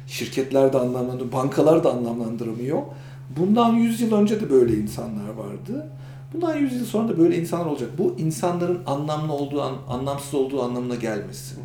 [0.08, 2.82] şirketler de anlamlandıramıyor, bankalar da anlamlandıramıyor.
[3.38, 5.90] Bundan 100 yıl önce de böyle insanlar vardı.
[6.34, 7.90] Bundan 100 yıl sonra da böyle insanlar olacak.
[7.98, 11.60] Bu insanların anlamlı olduğu, an- anlamsız olduğu anlamına gelmesin.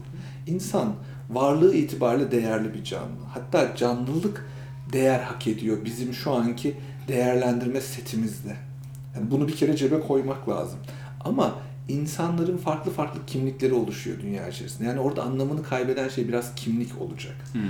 [0.47, 0.93] İnsan
[1.31, 3.25] varlığı itibariyle değerli bir canlı.
[3.35, 4.47] Hatta canlılık
[4.93, 6.77] değer hak ediyor bizim şu anki
[7.09, 8.57] değerlendirme setimizde.
[9.17, 10.79] Yani bunu bir kere cebe koymak lazım.
[11.25, 11.55] Ama
[11.89, 14.89] insanların farklı farklı kimlikleri oluşuyor dünya içerisinde.
[14.89, 17.37] Yani orada anlamını kaybeden şey biraz kimlik olacak.
[17.53, 17.61] Hmm.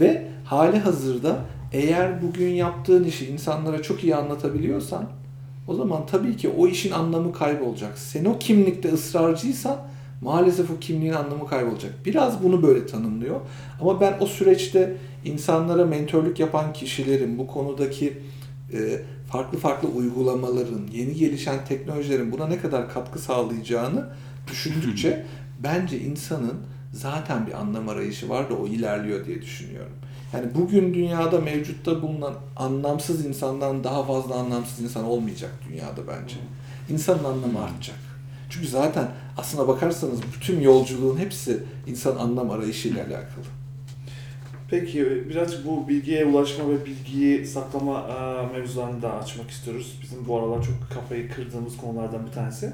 [0.00, 5.08] Ve hali hazırda eğer bugün yaptığın işi insanlara çok iyi anlatabiliyorsan
[5.66, 7.98] o zaman tabii ki o işin anlamı kaybolacak.
[7.98, 9.76] Sen o kimlikte ısrarcıysan
[10.20, 11.92] maalesef o kimliğin anlamı kaybolacak.
[12.04, 13.40] Biraz bunu böyle tanımlıyor.
[13.80, 18.18] Ama ben o süreçte insanlara mentörlük yapan kişilerin bu konudaki
[18.72, 24.08] e, farklı farklı uygulamaların, yeni gelişen teknolojilerin buna ne kadar katkı sağlayacağını
[24.50, 25.26] düşündükçe
[25.62, 26.54] bence insanın
[26.92, 29.92] zaten bir anlam arayışı var da o ilerliyor diye düşünüyorum.
[30.32, 36.36] Yani bugün dünyada mevcutta bulunan anlamsız insandan daha fazla anlamsız insan olmayacak dünyada bence.
[36.88, 37.98] İnsanın anlamı artacak.
[38.50, 43.57] Çünkü zaten aslına bakarsanız bütün yolculuğun hepsi insan anlam arayışıyla alakalı.
[44.70, 49.98] Peki birazcık bu bilgiye ulaşma ve bilgiyi saklama e, mevzularını da açmak istiyoruz.
[50.02, 52.72] Bizim bu aralar çok kafayı kırdığımız konulardan bir tanesi.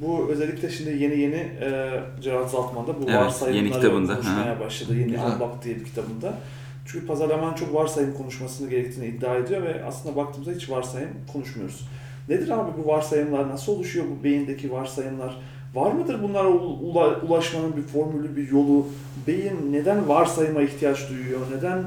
[0.00, 4.60] Bu özellikle şimdi yeni yeni e, Gerard Zaltman da bu Evet, varsayımları yeni kitabında, konuşmaya
[4.60, 4.96] başladı.
[4.96, 5.20] Yeni.
[5.20, 6.38] Albak diye bir kitabında.
[6.86, 11.88] Çünkü pazarlamanın çok varsayım konuşmasını gerektiğini iddia ediyor ve aslında baktığımızda hiç varsayım konuşmuyoruz.
[12.28, 13.48] Nedir abi bu varsayımlar?
[13.48, 15.36] Nasıl oluşuyor bu beyindeki varsayımlar?
[15.74, 18.86] Var mıdır bunlara ula- ula- ulaşmanın bir formülü, bir yolu?
[19.26, 21.40] Beyin neden varsayıma ihtiyaç duyuyor?
[21.56, 21.82] Neden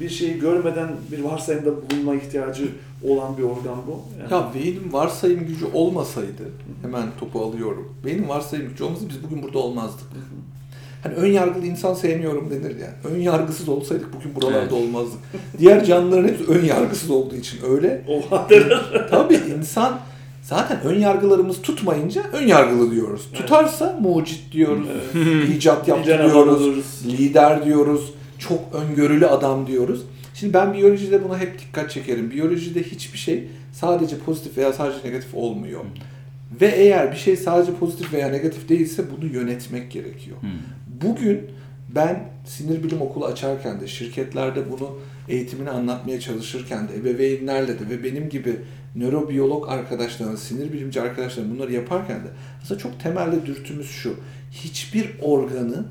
[0.00, 2.68] bir şeyi görmeden bir varsayımda bulunma ihtiyacı
[3.08, 4.00] olan bir organ bu?
[4.20, 6.42] Yani- Ya beynin varsayım gücü olmasaydı,
[6.82, 7.94] hemen topu alıyorum.
[8.04, 10.06] Beynin varsayım gücü olmasa biz bugün burada olmazdık.
[11.02, 12.94] Hani ön yargılı insan sevmiyorum denir ya.
[13.10, 14.72] Ön yargısız olsaydık bugün buralarda Evet.
[14.72, 15.18] olmazdık.
[15.58, 18.04] Diğer canlıların hepsi ön yargısız olduğu için öyle.
[18.08, 18.90] Oha der.
[19.10, 19.98] Tabii insan
[20.50, 23.28] zaten ön yargılarımız tutmayınca ön yargılı diyoruz.
[23.30, 23.40] Evet.
[23.40, 24.86] Tutarsa mucit diyoruz,
[25.56, 30.02] icat yaptı Lider diyoruz, lider diyoruz, çok öngörülü adam diyoruz.
[30.34, 32.30] Şimdi ben biyolojide buna hep dikkat çekerim.
[32.30, 35.80] Biyolojide hiçbir şey sadece pozitif veya sadece negatif olmuyor.
[36.60, 40.36] Ve eğer bir şey sadece pozitif veya negatif değilse bunu yönetmek gerekiyor.
[40.40, 40.50] Hmm.
[41.02, 41.40] Bugün
[41.94, 48.04] ben sinir bilim okulu açarken de şirketlerde bunu eğitimini anlatmaya çalışırken de ebeveynlerle de ve
[48.04, 48.56] benim gibi
[48.94, 52.28] nörobiyolog arkadaşlarım, sinir bilimci arkadaşlarım bunları yaparken de
[52.62, 54.14] aslında çok temelde dürtümüz şu.
[54.50, 55.84] Hiçbir organı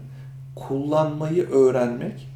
[0.55, 2.27] kullanmayı öğrenmek,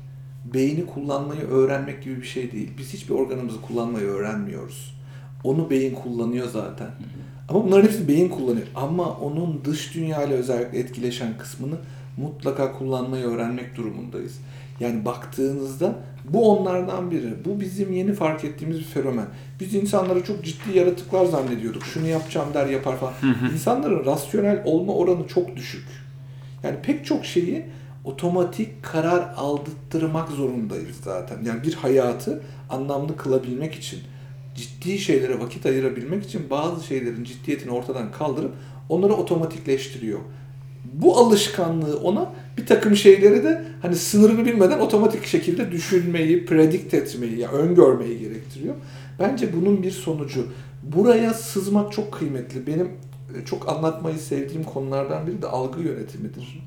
[0.54, 2.71] beyni kullanmayı öğrenmek gibi bir şey değil.
[2.78, 4.95] Biz hiçbir organımızı kullanmayı öğrenmiyoruz.
[5.43, 6.88] Onu beyin kullanıyor zaten.
[7.49, 8.67] Ama bunların hepsini beyin kullanıyor.
[8.76, 11.76] Ama onun dış dünyayla özellikle etkileşen kısmını
[12.17, 14.39] mutlaka kullanmayı öğrenmek durumundayız.
[14.80, 15.95] Yani baktığınızda
[16.30, 17.34] bu onlardan biri.
[17.45, 19.28] Bu bizim yeni fark ettiğimiz bir fenomen.
[19.60, 21.84] Biz insanları çok ciddi yaratıklar zannediyorduk.
[21.84, 23.13] Şunu yapacağım der yapar falan.
[23.54, 25.86] İnsanların rasyonel olma oranı çok düşük.
[26.63, 27.65] Yani pek çok şeyi
[28.04, 31.38] otomatik karar aldırtmak zorundayız zaten.
[31.45, 33.99] Yani bir hayatı anlamlı kılabilmek için.
[34.56, 38.52] ciddi şeylere vakit ayırabilmek için bazı şeylerin ciddiyetini ortadan kaldırıp
[38.89, 40.19] onları otomatikleştiriyor.
[40.84, 47.39] Bu alışkanlığı ona bir takım şeyleri de hani sınırını bilmeden otomatik şekilde düşünmeyi, predict etmeyi,
[47.39, 48.76] yani öngörmeyi gerektiriyor.
[49.19, 50.48] Bence bunun bir sonucu.
[50.84, 52.67] Buraya sızmak çok kıymetli.
[52.67, 52.88] Benim
[53.38, 56.63] e, çok anlatmayı sevdiğim konulardan biri de algı yönetimidir.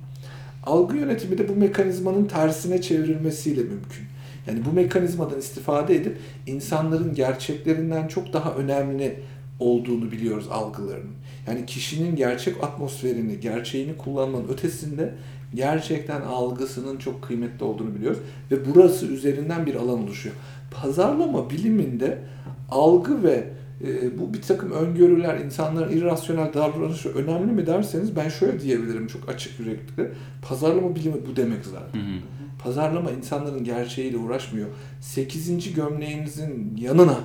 [0.67, 4.07] Algı yönetimi de bu mekanizmanın tersine çevrilmesiyle mümkün.
[4.47, 9.23] Yani bu mekanizmadan istifade edip insanların gerçeklerinden çok daha önemli
[9.61, 11.15] olduğunu biliyoruz algılarının.
[11.47, 15.15] Yani kişinin gerçek atmosferini, gerçeğini kullanmanın ötesinde
[15.55, 18.19] gerçekten algısının çok kıymetli olduğunu biliyoruz.
[18.51, 20.35] Ve burası üzerinden bir alan oluşuyor.
[20.71, 22.19] Pazarlama biliminde
[22.71, 23.45] algı ve
[23.85, 29.29] e, bu bir takım öngörüler, insanların irrasyonel davranışı önemli mi derseniz ben şöyle diyebilirim çok
[29.29, 30.11] açık yürekli.
[30.49, 32.01] Pazarlama bilimi bu demek zaten.
[32.01, 32.19] Hı hı.
[32.63, 34.69] Pazarlama insanların gerçeğiyle uğraşmıyor.
[35.01, 35.75] 8.
[35.75, 37.19] gömleğinizin yanına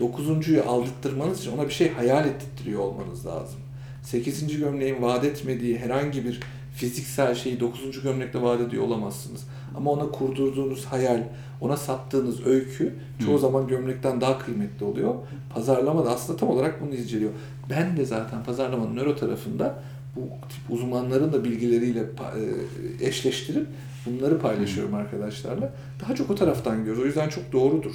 [0.00, 3.60] 9.yu aldırtmanız için ona bir şey hayal ettirtiyor olmanız lazım.
[4.02, 4.58] 8.
[4.58, 6.40] gömleğin vaat etmediği herhangi bir
[6.74, 8.02] fiziksel şeyi 9.
[8.02, 9.44] gömlekle vaat ediyor olamazsınız.
[9.76, 11.22] Ama ona kurdurduğunuz hayal,
[11.60, 13.38] ona sattığınız öykü çoğu Hı.
[13.38, 15.14] zaman gömlekten daha kıymetli oluyor.
[15.54, 17.30] Pazarlama da aslında tam olarak bunu inceliyor.
[17.70, 19.82] Ben de zaten pazarlamanın nöro tarafında
[20.16, 23.66] bu tip uzmanların da bilgileriyle e, eşleştirip
[24.06, 25.72] bunları paylaşıyorum arkadaşlarla.
[26.02, 27.02] Daha çok o taraftan görüyoruz.
[27.02, 27.94] O yüzden çok doğrudur.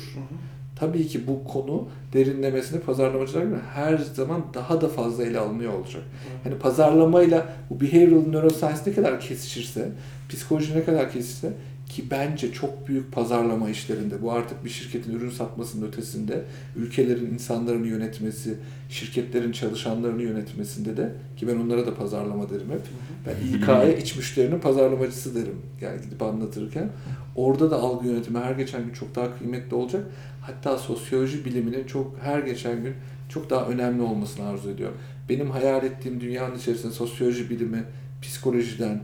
[0.75, 6.03] Tabii ki bu konu derinlemesine pazarlamacılar göre her zaman daha da fazla ele alınıyor olacak.
[6.45, 9.91] Yani pazarlamayla bu behavioral neuroscience ne kadar kesişirse,
[10.29, 11.53] psikoloji ne kadar kesişirse
[11.89, 16.43] ki bence çok büyük pazarlama işlerinde bu artık bir şirketin ürün satmasının ötesinde
[16.75, 18.57] ülkelerin insanlarını yönetmesi,
[18.89, 22.81] şirketlerin çalışanlarını yönetmesinde de ki ben onlara da pazarlama derim hep.
[23.27, 26.89] Ben İK'ya iç müşterinin pazarlamacısı derim yani gidip anlatırken.
[27.35, 30.05] Orada da algı yönetimi her geçen gün çok daha kıymetli olacak.
[30.45, 32.93] Hatta sosyoloji biliminin çok her geçen gün
[33.29, 34.97] çok daha önemli olmasını arzu ediyorum.
[35.29, 37.83] Benim hayal ettiğim dünyanın içerisinde sosyoloji bilimi,
[38.21, 39.01] psikolojiden,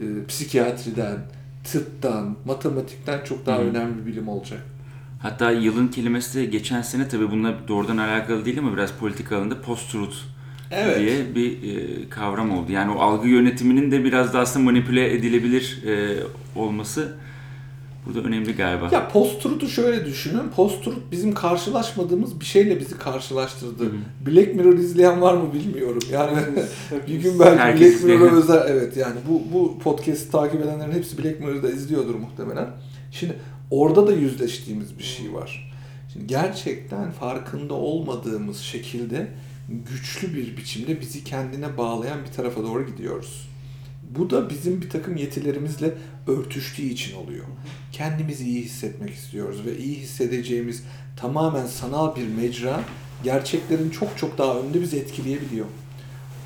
[0.00, 1.18] e, psikiyatriden,
[1.64, 3.62] tıptan, matematikten çok daha Hı.
[3.62, 4.60] önemli bir bilim olacak.
[5.22, 9.60] Hatta yılın kelimesi de geçen sene tabii bununla doğrudan alakalı değil ama biraz politika alanında
[9.60, 10.16] post-truth
[10.70, 10.98] Evet.
[11.00, 12.72] diye bir e, kavram oldu.
[12.72, 16.16] Yani o algı yönetiminin de biraz da aslında manipüle edilebilir e,
[16.56, 17.16] olması
[18.06, 18.88] burada önemli galiba.
[18.92, 20.48] Ya post-truth'u şöyle düşünün.
[20.56, 23.84] Post-truth bizim karşılaşmadığımız bir şeyle bizi karşılaştırdı.
[23.84, 24.26] Hı hı.
[24.26, 26.02] Black Mirror izleyen var mı bilmiyorum.
[26.12, 26.38] Yani
[27.08, 28.42] bir gün belki Herkes Black Mirror'a izleyen.
[28.42, 32.68] özel evet yani bu bu podcast'i takip edenlerin hepsi Black Mirror'da izliyordur muhtemelen.
[33.10, 33.34] Şimdi
[33.70, 35.72] orada da yüzleştiğimiz bir şey var.
[36.12, 39.28] Şimdi gerçekten farkında olmadığımız şekilde
[39.90, 43.48] güçlü bir biçimde bizi kendine bağlayan bir tarafa doğru gidiyoruz.
[44.18, 45.94] Bu da bizim bir takım yetilerimizle
[46.26, 47.44] örtüştüğü için oluyor.
[47.92, 50.82] Kendimizi iyi hissetmek istiyoruz ve iyi hissedeceğimiz
[51.16, 52.80] tamamen sanal bir mecra
[53.24, 55.66] gerçeklerin çok çok daha önde bizi etkileyebiliyor.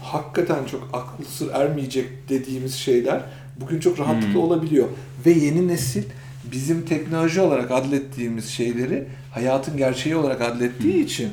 [0.02, 3.22] Hakikaten çok aklı sır ermeyecek dediğimiz şeyler
[3.60, 4.40] bugün çok rahatlıkla Hmm.
[4.40, 4.88] olabiliyor.
[5.26, 6.02] Ve yeni nesil
[6.52, 11.28] bizim teknoloji olarak adlettiğimiz şeyleri hayatın gerçeği olarak adlettiği için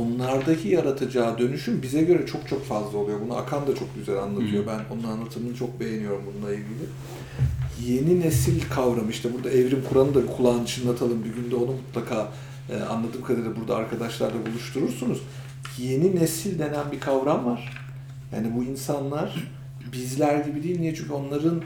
[0.00, 3.20] onlardaki yaratacağı dönüşüm bize göre çok çok fazla oluyor.
[3.24, 4.64] Bunu Akan da çok güzel anlatıyor.
[4.64, 4.68] Hı.
[4.68, 6.86] Ben onun anlatımını çok beğeniyorum bununla ilgili.
[7.86, 11.24] Yeni nesil kavramı işte burada evrim Kur'an'ı da bir kulağını çınlatalım.
[11.24, 12.32] Bir günde onu mutlaka
[12.70, 15.22] e, anladığım kadarıyla burada arkadaşlarla buluşturursunuz.
[15.78, 17.86] Yeni nesil denen bir kavram var.
[18.32, 19.52] Yani bu insanlar
[19.92, 20.80] bizler gibi değil.
[20.80, 20.94] Niye?
[20.94, 21.62] Çünkü onların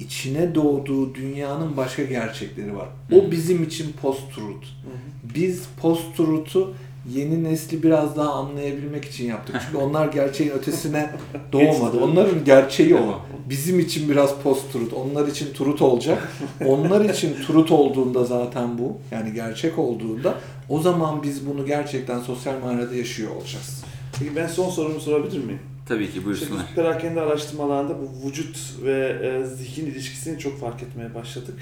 [0.00, 2.88] içine doğduğu dünyanın başka gerçekleri var.
[3.12, 4.66] O bizim için post-truth.
[5.34, 6.74] Biz post-truth'u
[7.08, 9.56] yeni nesli biraz daha anlayabilmek için yaptık.
[9.66, 11.10] Çünkü onlar gerçeğin ötesine
[11.52, 12.00] doğmadı.
[12.00, 13.20] Onların gerçeği o.
[13.48, 14.94] Bizim için biraz post-truth.
[14.94, 16.28] Onlar için truth olacak.
[16.66, 18.98] Onlar için truth olduğunda zaten bu.
[19.10, 20.34] Yani gerçek olduğunda
[20.68, 23.84] o zaman biz bunu gerçekten sosyal manada yaşıyor olacağız.
[24.18, 25.58] Peki ben son sorumu sorabilir miyim?
[25.88, 26.62] Tabii ki İşte buyursunlar.
[26.68, 31.56] biz perakende araştırmalarında bu vücut ve e, zihin ilişkisini çok fark etmeye başladık.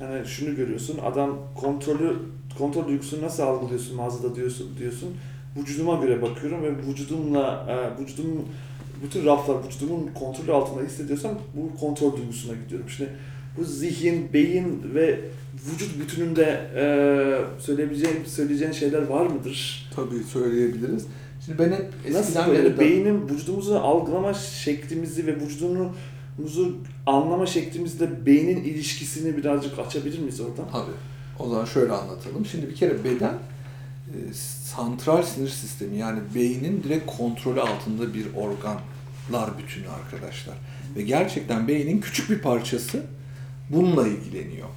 [0.00, 2.16] Yani şunu görüyorsun, adam kontrolü
[2.58, 5.08] kontrol duygusunu nasıl algılıyorsun mağazada diyorsun diyorsun.
[5.56, 8.44] Vücuduma göre bakıyorum ve vücudumla e, vücudum
[9.02, 12.88] bütün raflar vücudumun kontrolü altında hissediyorsam bu kontrol duygusuna gidiyorum.
[12.88, 13.10] Şimdi
[13.58, 15.20] bu zihin, beyin ve
[15.72, 16.84] vücut bütününde e,
[17.62, 19.88] söyleyebileceğin söyleyeceğin şeyler var mıdır?
[19.96, 21.06] Tabii söyleyebiliriz.
[21.44, 29.36] Şimdi ben hep Nasıl böyle beynin vücudumuzu algılama şeklimizi ve vücudumuzu anlama şeklimizle beynin ilişkisini
[29.36, 30.68] birazcık açabilir miyiz oradan?
[30.72, 31.13] Tabii.
[31.38, 32.46] O zaman şöyle anlatalım.
[32.46, 33.34] Şimdi bir kere beden
[34.08, 40.54] e, santral sinir sistemi yani beynin direkt kontrolü altında bir organlar bütünü arkadaşlar.
[40.96, 43.02] Ve gerçekten beynin küçük bir parçası
[43.70, 44.68] bununla ilgileniyor.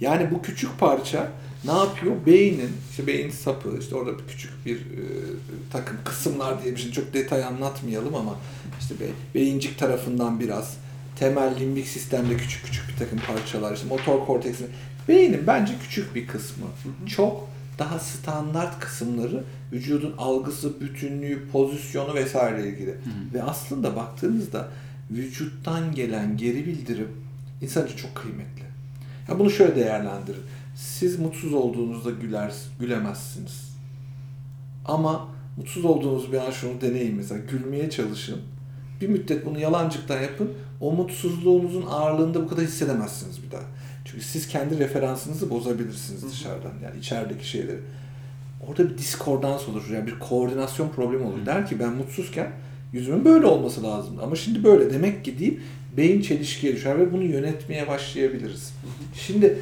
[0.00, 1.28] Yani bu küçük parça
[1.64, 2.16] ne yapıyor?
[2.26, 5.02] Beynin, işte beyin sapı, işte orada bir küçük bir e,
[5.72, 8.36] takım kısımlar diye bir şey çok detay anlatmayalım ama
[8.80, 10.76] işte be, beyincik tarafından biraz,
[11.16, 14.66] temel limbik sistemde küçük küçük bir takım parçalar, işte motor korteksin.
[15.08, 16.66] Beynin bence küçük bir kısmı.
[17.06, 22.94] Çok daha standart kısımları vücudun algısı, bütünlüğü, pozisyonu vesaire ilgili.
[23.34, 24.68] Ve aslında baktığınızda
[25.10, 27.08] vücuttan gelen geri bildirim
[27.62, 28.62] insan için çok kıymetli.
[29.28, 30.42] Ya bunu şöyle değerlendirin.
[30.76, 33.72] Siz mutsuz olduğunuzda güler, gülemezsiniz.
[34.84, 37.40] Ama mutsuz olduğunuz bir an şunu deneyin mesela.
[37.50, 38.40] Gülmeye çalışın.
[39.00, 40.50] Bir müddet bunu yalancıktan yapın.
[40.80, 43.62] O mutsuzluğunuzun ağırlığında bu kadar hissedemezsiniz bir daha.
[44.04, 46.72] Çünkü siz kendi referansınızı bozabilirsiniz dışarıdan.
[46.84, 47.78] Yani içerideki şeyleri.
[48.68, 49.90] Orada bir diskordans olur.
[49.92, 51.46] Yani bir koordinasyon problemi olur.
[51.46, 52.52] Der ki ben mutsuzken
[52.92, 54.18] yüzümün böyle olması lazım.
[54.22, 54.92] Ama şimdi böyle.
[54.94, 55.60] Demek ki deyip
[55.96, 58.74] beyin çelişkiye düşer ve bunu yönetmeye başlayabiliriz.
[59.14, 59.58] Şimdi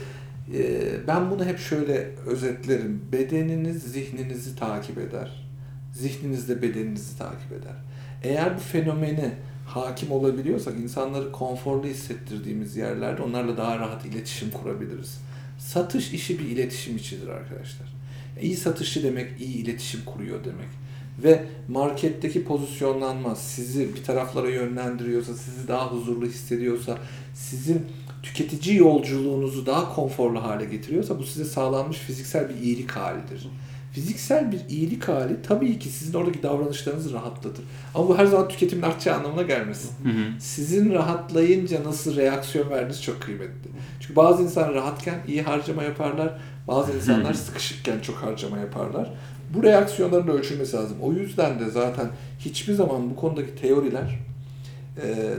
[0.55, 3.03] e, ben bunu hep şöyle özetlerim.
[3.13, 5.47] Bedeniniz zihninizi takip eder.
[5.93, 7.75] Zihniniz de bedeninizi takip eder.
[8.23, 9.31] Eğer bu fenomeni
[9.71, 15.21] hakim olabiliyorsak insanları konforlu hissettirdiğimiz yerlerde onlarla daha rahat iletişim kurabiliriz.
[15.59, 17.89] Satış işi bir iletişim içidir arkadaşlar.
[18.41, 20.69] İyi satışçı demek iyi iletişim kuruyor demek.
[21.25, 26.99] Ve marketteki pozisyonlanma sizi bir taraflara yönlendiriyorsa, sizi daha huzurlu hissediyorsa,
[27.35, 27.87] sizin
[28.23, 33.49] tüketici yolculuğunuzu daha konforlu hale getiriyorsa bu size sağlanmış fiziksel bir iyilik halidir.
[33.93, 37.65] Fiziksel bir iyilik hali tabii ki sizin oradaki davranışlarınızı rahatlatır.
[37.95, 39.91] Ama bu her zaman tüketimin artacağı anlamına gelmesin.
[40.41, 43.71] Sizin rahatlayınca nasıl reaksiyon verdiğiniz çok kıymetli.
[44.01, 46.39] Çünkü bazı insan rahatken iyi harcama yaparlar.
[46.69, 49.13] Bazı insanlar sıkışıkken çok harcama yaparlar.
[49.55, 50.97] Bu reaksiyonların da ölçülmesi lazım.
[51.03, 54.19] O yüzden de zaten hiçbir zaman bu konudaki teoriler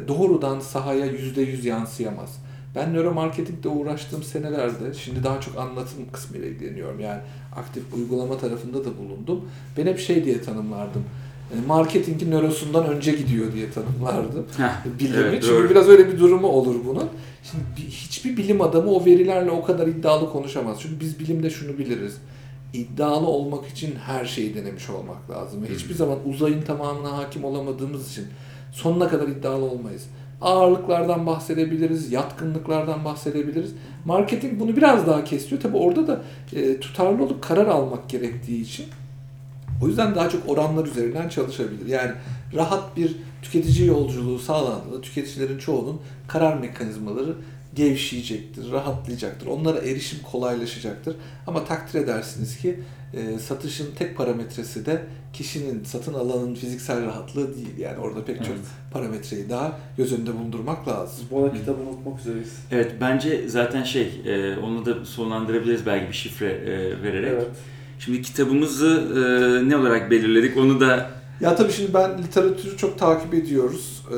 [0.08, 2.38] doğrudan sahaya yüzde yüz yansıyamaz.
[2.76, 7.00] Ben nöromarketingde uğraştığım senelerde, şimdi daha çok anlatım kısmıyla ilgileniyorum.
[7.00, 7.20] Yani
[7.56, 9.42] aktif uygulama tarafında da bulundum.
[9.78, 11.04] Ben hep şey diye tanımlardım.
[11.54, 14.46] E, Marketingin nörosundan önce gidiyor diye tanımlardım.
[14.58, 15.18] Heh, Bilimi.
[15.18, 15.70] evet, Çünkü doğru.
[15.70, 17.10] biraz öyle bir durumu olur bunun.
[17.44, 20.78] Şimdi bir- hiçbir bilim adamı o verilerle o kadar iddialı konuşamaz.
[20.82, 22.18] Çünkü biz bilimde şunu biliriz.
[22.74, 25.64] İddialı olmak için her şeyi denemiş olmak lazım.
[25.64, 28.26] Ve hiçbir zaman uzayın tamamına hakim olamadığımız için
[28.72, 30.04] sonuna kadar iddialı olmayız.
[30.42, 33.72] Ağırlıklardan bahsedebiliriz, yatkınlıklardan bahsedebiliriz.
[34.06, 35.62] Marketing bunu biraz daha kesiyor.
[35.62, 36.22] Tabi orada da
[36.54, 38.86] e, tutarlı olup karar almak gerektiği için
[39.82, 41.86] o yüzden daha çok oranlar üzerinden çalışabilir.
[41.86, 42.12] Yani
[42.56, 47.36] rahat bir tüketici yolculuğu sağlandığında tüketicilerin çoğunun karar mekanizmaları
[47.76, 49.48] gevşeyecektir, rahatlayacaktır.
[49.48, 51.16] Onlara erişim kolaylaşacaktır.
[51.48, 52.80] Ama takdir edersiniz ki
[53.14, 55.02] e, satışın tek parametresi de
[55.34, 57.78] kişinin, satın alanın fiziksel rahatlığı değil.
[57.80, 58.66] Yani orada pek çok Evet.
[58.94, 61.26] parametreyi daha göz önünde bulundurmak lazım.
[61.32, 62.54] Bu arada kitabı unutmak üzereyiz.
[62.72, 67.32] Evet bence zaten şey e, onu da sonlandırabiliriz belki bir şifre e, vererek.
[67.34, 67.48] Evet.
[68.00, 71.10] Şimdi kitabımızı e, ne olarak belirledik onu da
[71.42, 74.06] Ya tabii şimdi ben literatürü çok takip ediyoruz.
[74.12, 74.16] Ee,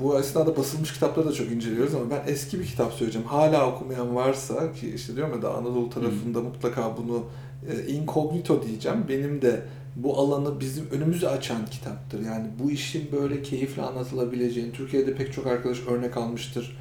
[0.00, 3.26] bu esnada basılmış kitapları da çok inceliyoruz ama ben eski bir kitap söyleyeceğim.
[3.26, 7.24] Hala okumayan varsa ki işte diyorum ya da Anadolu tarafında mutlaka bunu
[7.70, 9.04] e, incognito diyeceğim.
[9.08, 9.62] Benim de
[9.96, 12.20] bu alanı bizim önümüzü açan kitaptır.
[12.20, 16.76] Yani bu işin böyle keyifle anlatılabileceğini Türkiye'de pek çok arkadaş örnek almıştır.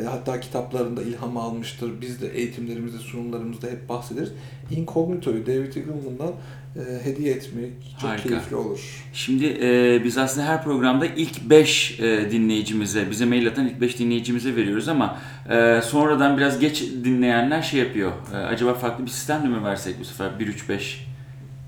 [0.00, 2.00] E, hatta kitaplarında ilham almıştır.
[2.00, 4.32] Biz de eğitimlerimizde, sunumlarımızda hep bahsederiz.
[4.70, 6.32] Incognito'yu David Eagleman'dan
[6.76, 8.28] e, hediye etmek çok Harika.
[8.28, 8.80] keyifli olur.
[9.12, 11.98] Şimdi e, biz aslında her programda ilk 5
[12.30, 15.18] dinleyicimize, bize mail atan ilk 5 dinleyicimize veriyoruz ama
[15.50, 18.12] e, sonradan biraz geç dinleyenler şey yapıyor.
[18.34, 20.80] E, acaba farklı bir sistemle mi versek bu sefer 1-3-5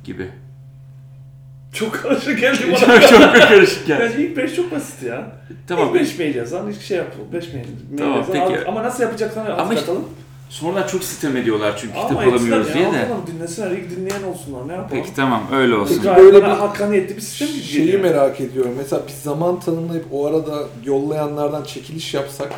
[0.04, 0.28] gibi?
[1.72, 3.00] Çok karışık geldi bana.
[3.00, 4.00] çok çok karışık yani.
[4.00, 5.32] Bence ilk 5 çok basit ya.
[5.66, 5.88] Tamam.
[5.88, 7.26] İlk 5 mail yazan, ilk şey yapalım.
[7.32, 8.32] 5 mail, mail Tamam, yazan.
[8.32, 8.44] peki.
[8.64, 9.92] Al- Ama nasıl yapacaksan Ama Ama işte.
[10.54, 13.04] Sonradan çok sitem ediyorlar çünkü kitap Ama alamıyoruz etsinler diye de.
[13.04, 14.68] Atalım, dinlesinler, ilk dinleyen olsunlar.
[14.68, 14.90] Ne yapalım?
[15.02, 16.00] Peki tamam öyle olsun.
[16.02, 18.02] Peki, böyle bir- hakkaniyetli bir sistem gibi Şeyi geliyor.
[18.02, 18.72] merak ediyorum.
[18.76, 22.52] Mesela bir zaman tanımlayıp o arada yollayanlardan çekiliş yapsak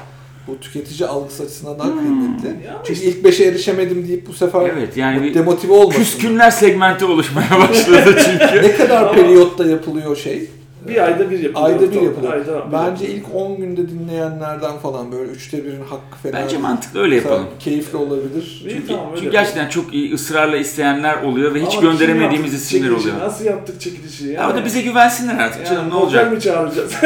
[0.48, 2.66] bu tüketici algısı açısından daha kıymetli.
[2.66, 5.98] Ya Çünkü işte- ilk beşe erişemedim deyip bu sefer Evet yani bir demotive olmasın.
[6.00, 8.62] küskünler segmenti oluşmaya başladı çünkü.
[8.62, 10.50] Ne kadar Ama- periyotta yapılıyor şey?
[10.88, 11.68] Bir ayda bir yapılıyor.
[11.68, 12.32] Ayda bir yapılıyor.
[12.32, 16.44] ayda Bence ilk 10 günde dinleyenlerden falan böyle üçte birin hakkı falan.
[16.44, 17.46] Bence mantıklı öyle yapalım.
[17.58, 18.62] Keyifli olabilir.
[18.64, 22.90] İyi, Çünkü, tamam, çünkü gerçekten çok iyi ısrarla isteyenler oluyor ve hiç Ama gönderemediğimiz isimler
[22.90, 23.18] oluyor.
[23.20, 24.26] Nasıl yaptık çekilişi?
[24.26, 26.32] Ya o da bize güvensinler artık canım ne noter olacak?
[26.32, 26.92] mi çağıracağız?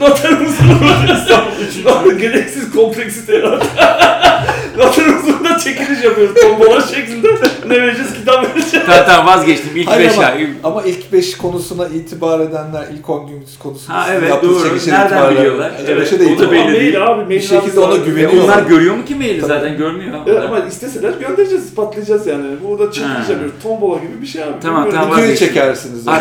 [0.00, 2.12] Noter huzurunda İstanbul.
[2.18, 3.70] Gereksiz kompleksite yarattık.
[4.78, 6.34] Noter huzurunda çekiliş yapıyoruz.
[6.40, 7.28] Tombola şeklinde.
[7.68, 8.14] Ne vereceğiz?
[8.14, 8.86] Kitap vereceğiz.
[8.86, 9.70] tamam tamam vazgeçtim.
[9.76, 10.36] İlk Hayır 5 ama, ya.
[10.64, 14.68] ama ilk 5 konusuna itibar edenler, ilk 10 gün konusuna Ha, evet, yaptığı doğru.
[14.68, 15.70] çekişe Nereden itibarla- biliyorlar?
[15.78, 17.06] Yani Evet, beşe de o da itibar- belli değil.
[17.06, 17.24] abi.
[17.24, 18.44] Mail Bir şekilde ona güveniyor.
[18.44, 20.14] Onlar görüyor mu ki maili zaten görmüyor.
[20.26, 22.44] Evet, ama isteseler göndereceğiz, ispatlayacağız yani.
[22.68, 23.40] Burada çekilişe Ha.
[23.44, 24.52] bir tombola gibi bir şey abi.
[24.62, 25.10] Tamam, tamam.
[25.10, 25.48] Vazgeçtim.
[25.48, 26.04] çekersiniz.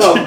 [0.00, 0.18] Tamam.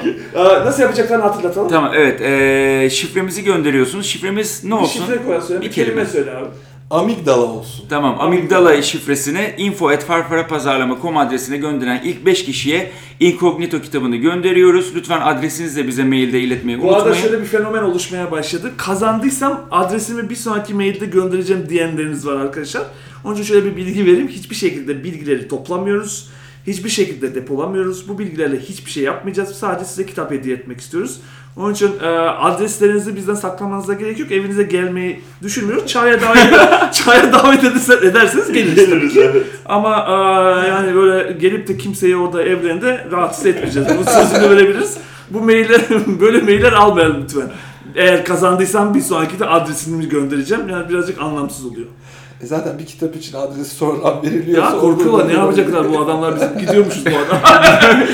[0.64, 1.68] Nasıl yapacaklarını hatırlatalım.
[1.68, 4.06] tamam evet ee, şifremizi gönderiyorsunuz.
[4.06, 5.00] Şifremiz ne Bir olsun?
[5.00, 5.90] şifre koy söyle, bir, Bir kelime.
[5.94, 6.06] kelime.
[6.06, 6.46] söyle abi.
[6.90, 7.84] Amigdala olsun.
[7.88, 14.94] Tamam amigdala şifresini info.farfarapazarlama.com adresine gönderen ilk 5 kişiye incognito kitabını gönderiyoruz.
[14.94, 17.22] Lütfen adresinizi de bize mailde iletmeyi Bu arada unutmayın.
[17.22, 18.72] şöyle bir fenomen oluşmaya başladı.
[18.76, 22.82] Kazandıysam adresimi bir sonraki mailde göndereceğim diyenleriniz var arkadaşlar.
[23.24, 24.28] Onun için şöyle bir bilgi vereyim.
[24.28, 26.28] Hiçbir şekilde bilgileri toplamıyoruz.
[26.68, 28.08] Hiçbir şekilde depolamıyoruz.
[28.08, 29.48] Bu bilgilerle hiçbir şey yapmayacağız.
[29.48, 31.20] Sadece size kitap hediye etmek istiyoruz.
[31.56, 34.32] Onun için e, adreslerinizi bizden saklamanıza gerek yok.
[34.32, 35.86] Evinize gelmeyi düşünmüyoruz.
[35.86, 36.52] Çaya davet,
[36.94, 39.42] çaya davet ederse- ederseniz geliriz tabii ki.
[39.66, 40.12] Ama e,
[40.68, 43.88] yani böyle gelip de kimseyi orada evlerinde rahatsız etmeyeceğiz.
[43.94, 44.96] Bunun sözünü verebiliriz.
[45.30, 45.80] Bu mailler,
[46.20, 47.50] böyle mailler almayalım lütfen.
[47.94, 50.68] Eğer kazandıysam bir sonraki de adresini göndereceğim.
[50.68, 51.86] Yani birazcık anlamsız oluyor.
[52.42, 54.74] E zaten bir kitap için adresi sonradan veriliyorsa...
[54.74, 57.40] Ya korkuyorlar ne yapacaklar bu adamlar bizim gidiyormuşuz bu adam.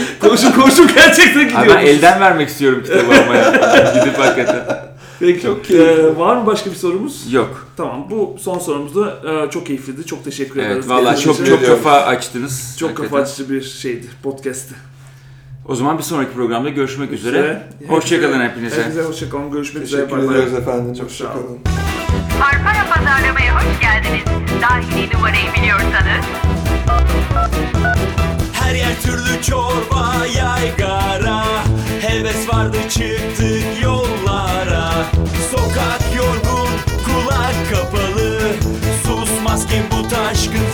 [0.21, 1.75] konuşup konuşup gerçekten Abi gidiyormuşuz.
[1.77, 3.51] ben elden vermek istiyorum kitabı ama ya.
[3.95, 4.85] Gidip hakikaten.
[5.21, 6.19] Peki, Çok e, keyifli.
[6.19, 7.33] var mı başka bir sorumuz?
[7.33, 7.69] Yok.
[7.77, 9.17] Tamam bu son sorumuz da
[9.47, 10.07] e, çok keyifliydi.
[10.07, 10.77] Çok teşekkür ederiz.
[10.77, 11.67] Evet vallahi çok Geldiğiniz için.
[11.75, 12.77] çok kafa açtınız.
[12.79, 13.11] çok Hakikaten.
[13.11, 14.75] kafa açıcı bir şeydi podcast'ti.
[15.69, 17.39] O zaman bir sonraki programda görüşmek üzere.
[17.39, 17.63] Üzere.
[17.89, 18.77] Hoşçakalın hepinize.
[18.81, 19.51] Hepinize hoşçakalın.
[19.51, 20.01] Görüşmek üzere.
[20.01, 20.39] Teşekkür Bay bay.
[20.39, 20.95] ederiz efendim.
[20.95, 21.33] Çok sağ olun.
[21.35, 21.84] Hoşçakalın.
[22.41, 24.25] Farfara pazarlamaya hoş geldiniz.
[24.63, 26.25] Dahili numarayı biliyorsanız.
[28.53, 31.45] Her yer türlü çorba yaygara.
[32.01, 34.91] Heves vardı çıktık yollara.
[35.51, 36.69] Sokak yorgun
[37.05, 38.41] kulak kapalı.
[39.07, 40.67] Susmaz ki bu taşkın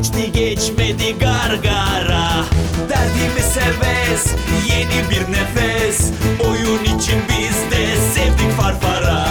[0.00, 2.44] Geçti geçmedi gargara.
[2.88, 4.26] Derdimi seves
[4.68, 6.10] yeni bir nefes.
[6.48, 9.26] Oyun için biz de sevdik farfara.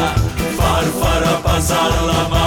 [0.58, 2.39] Farfara pazarlama.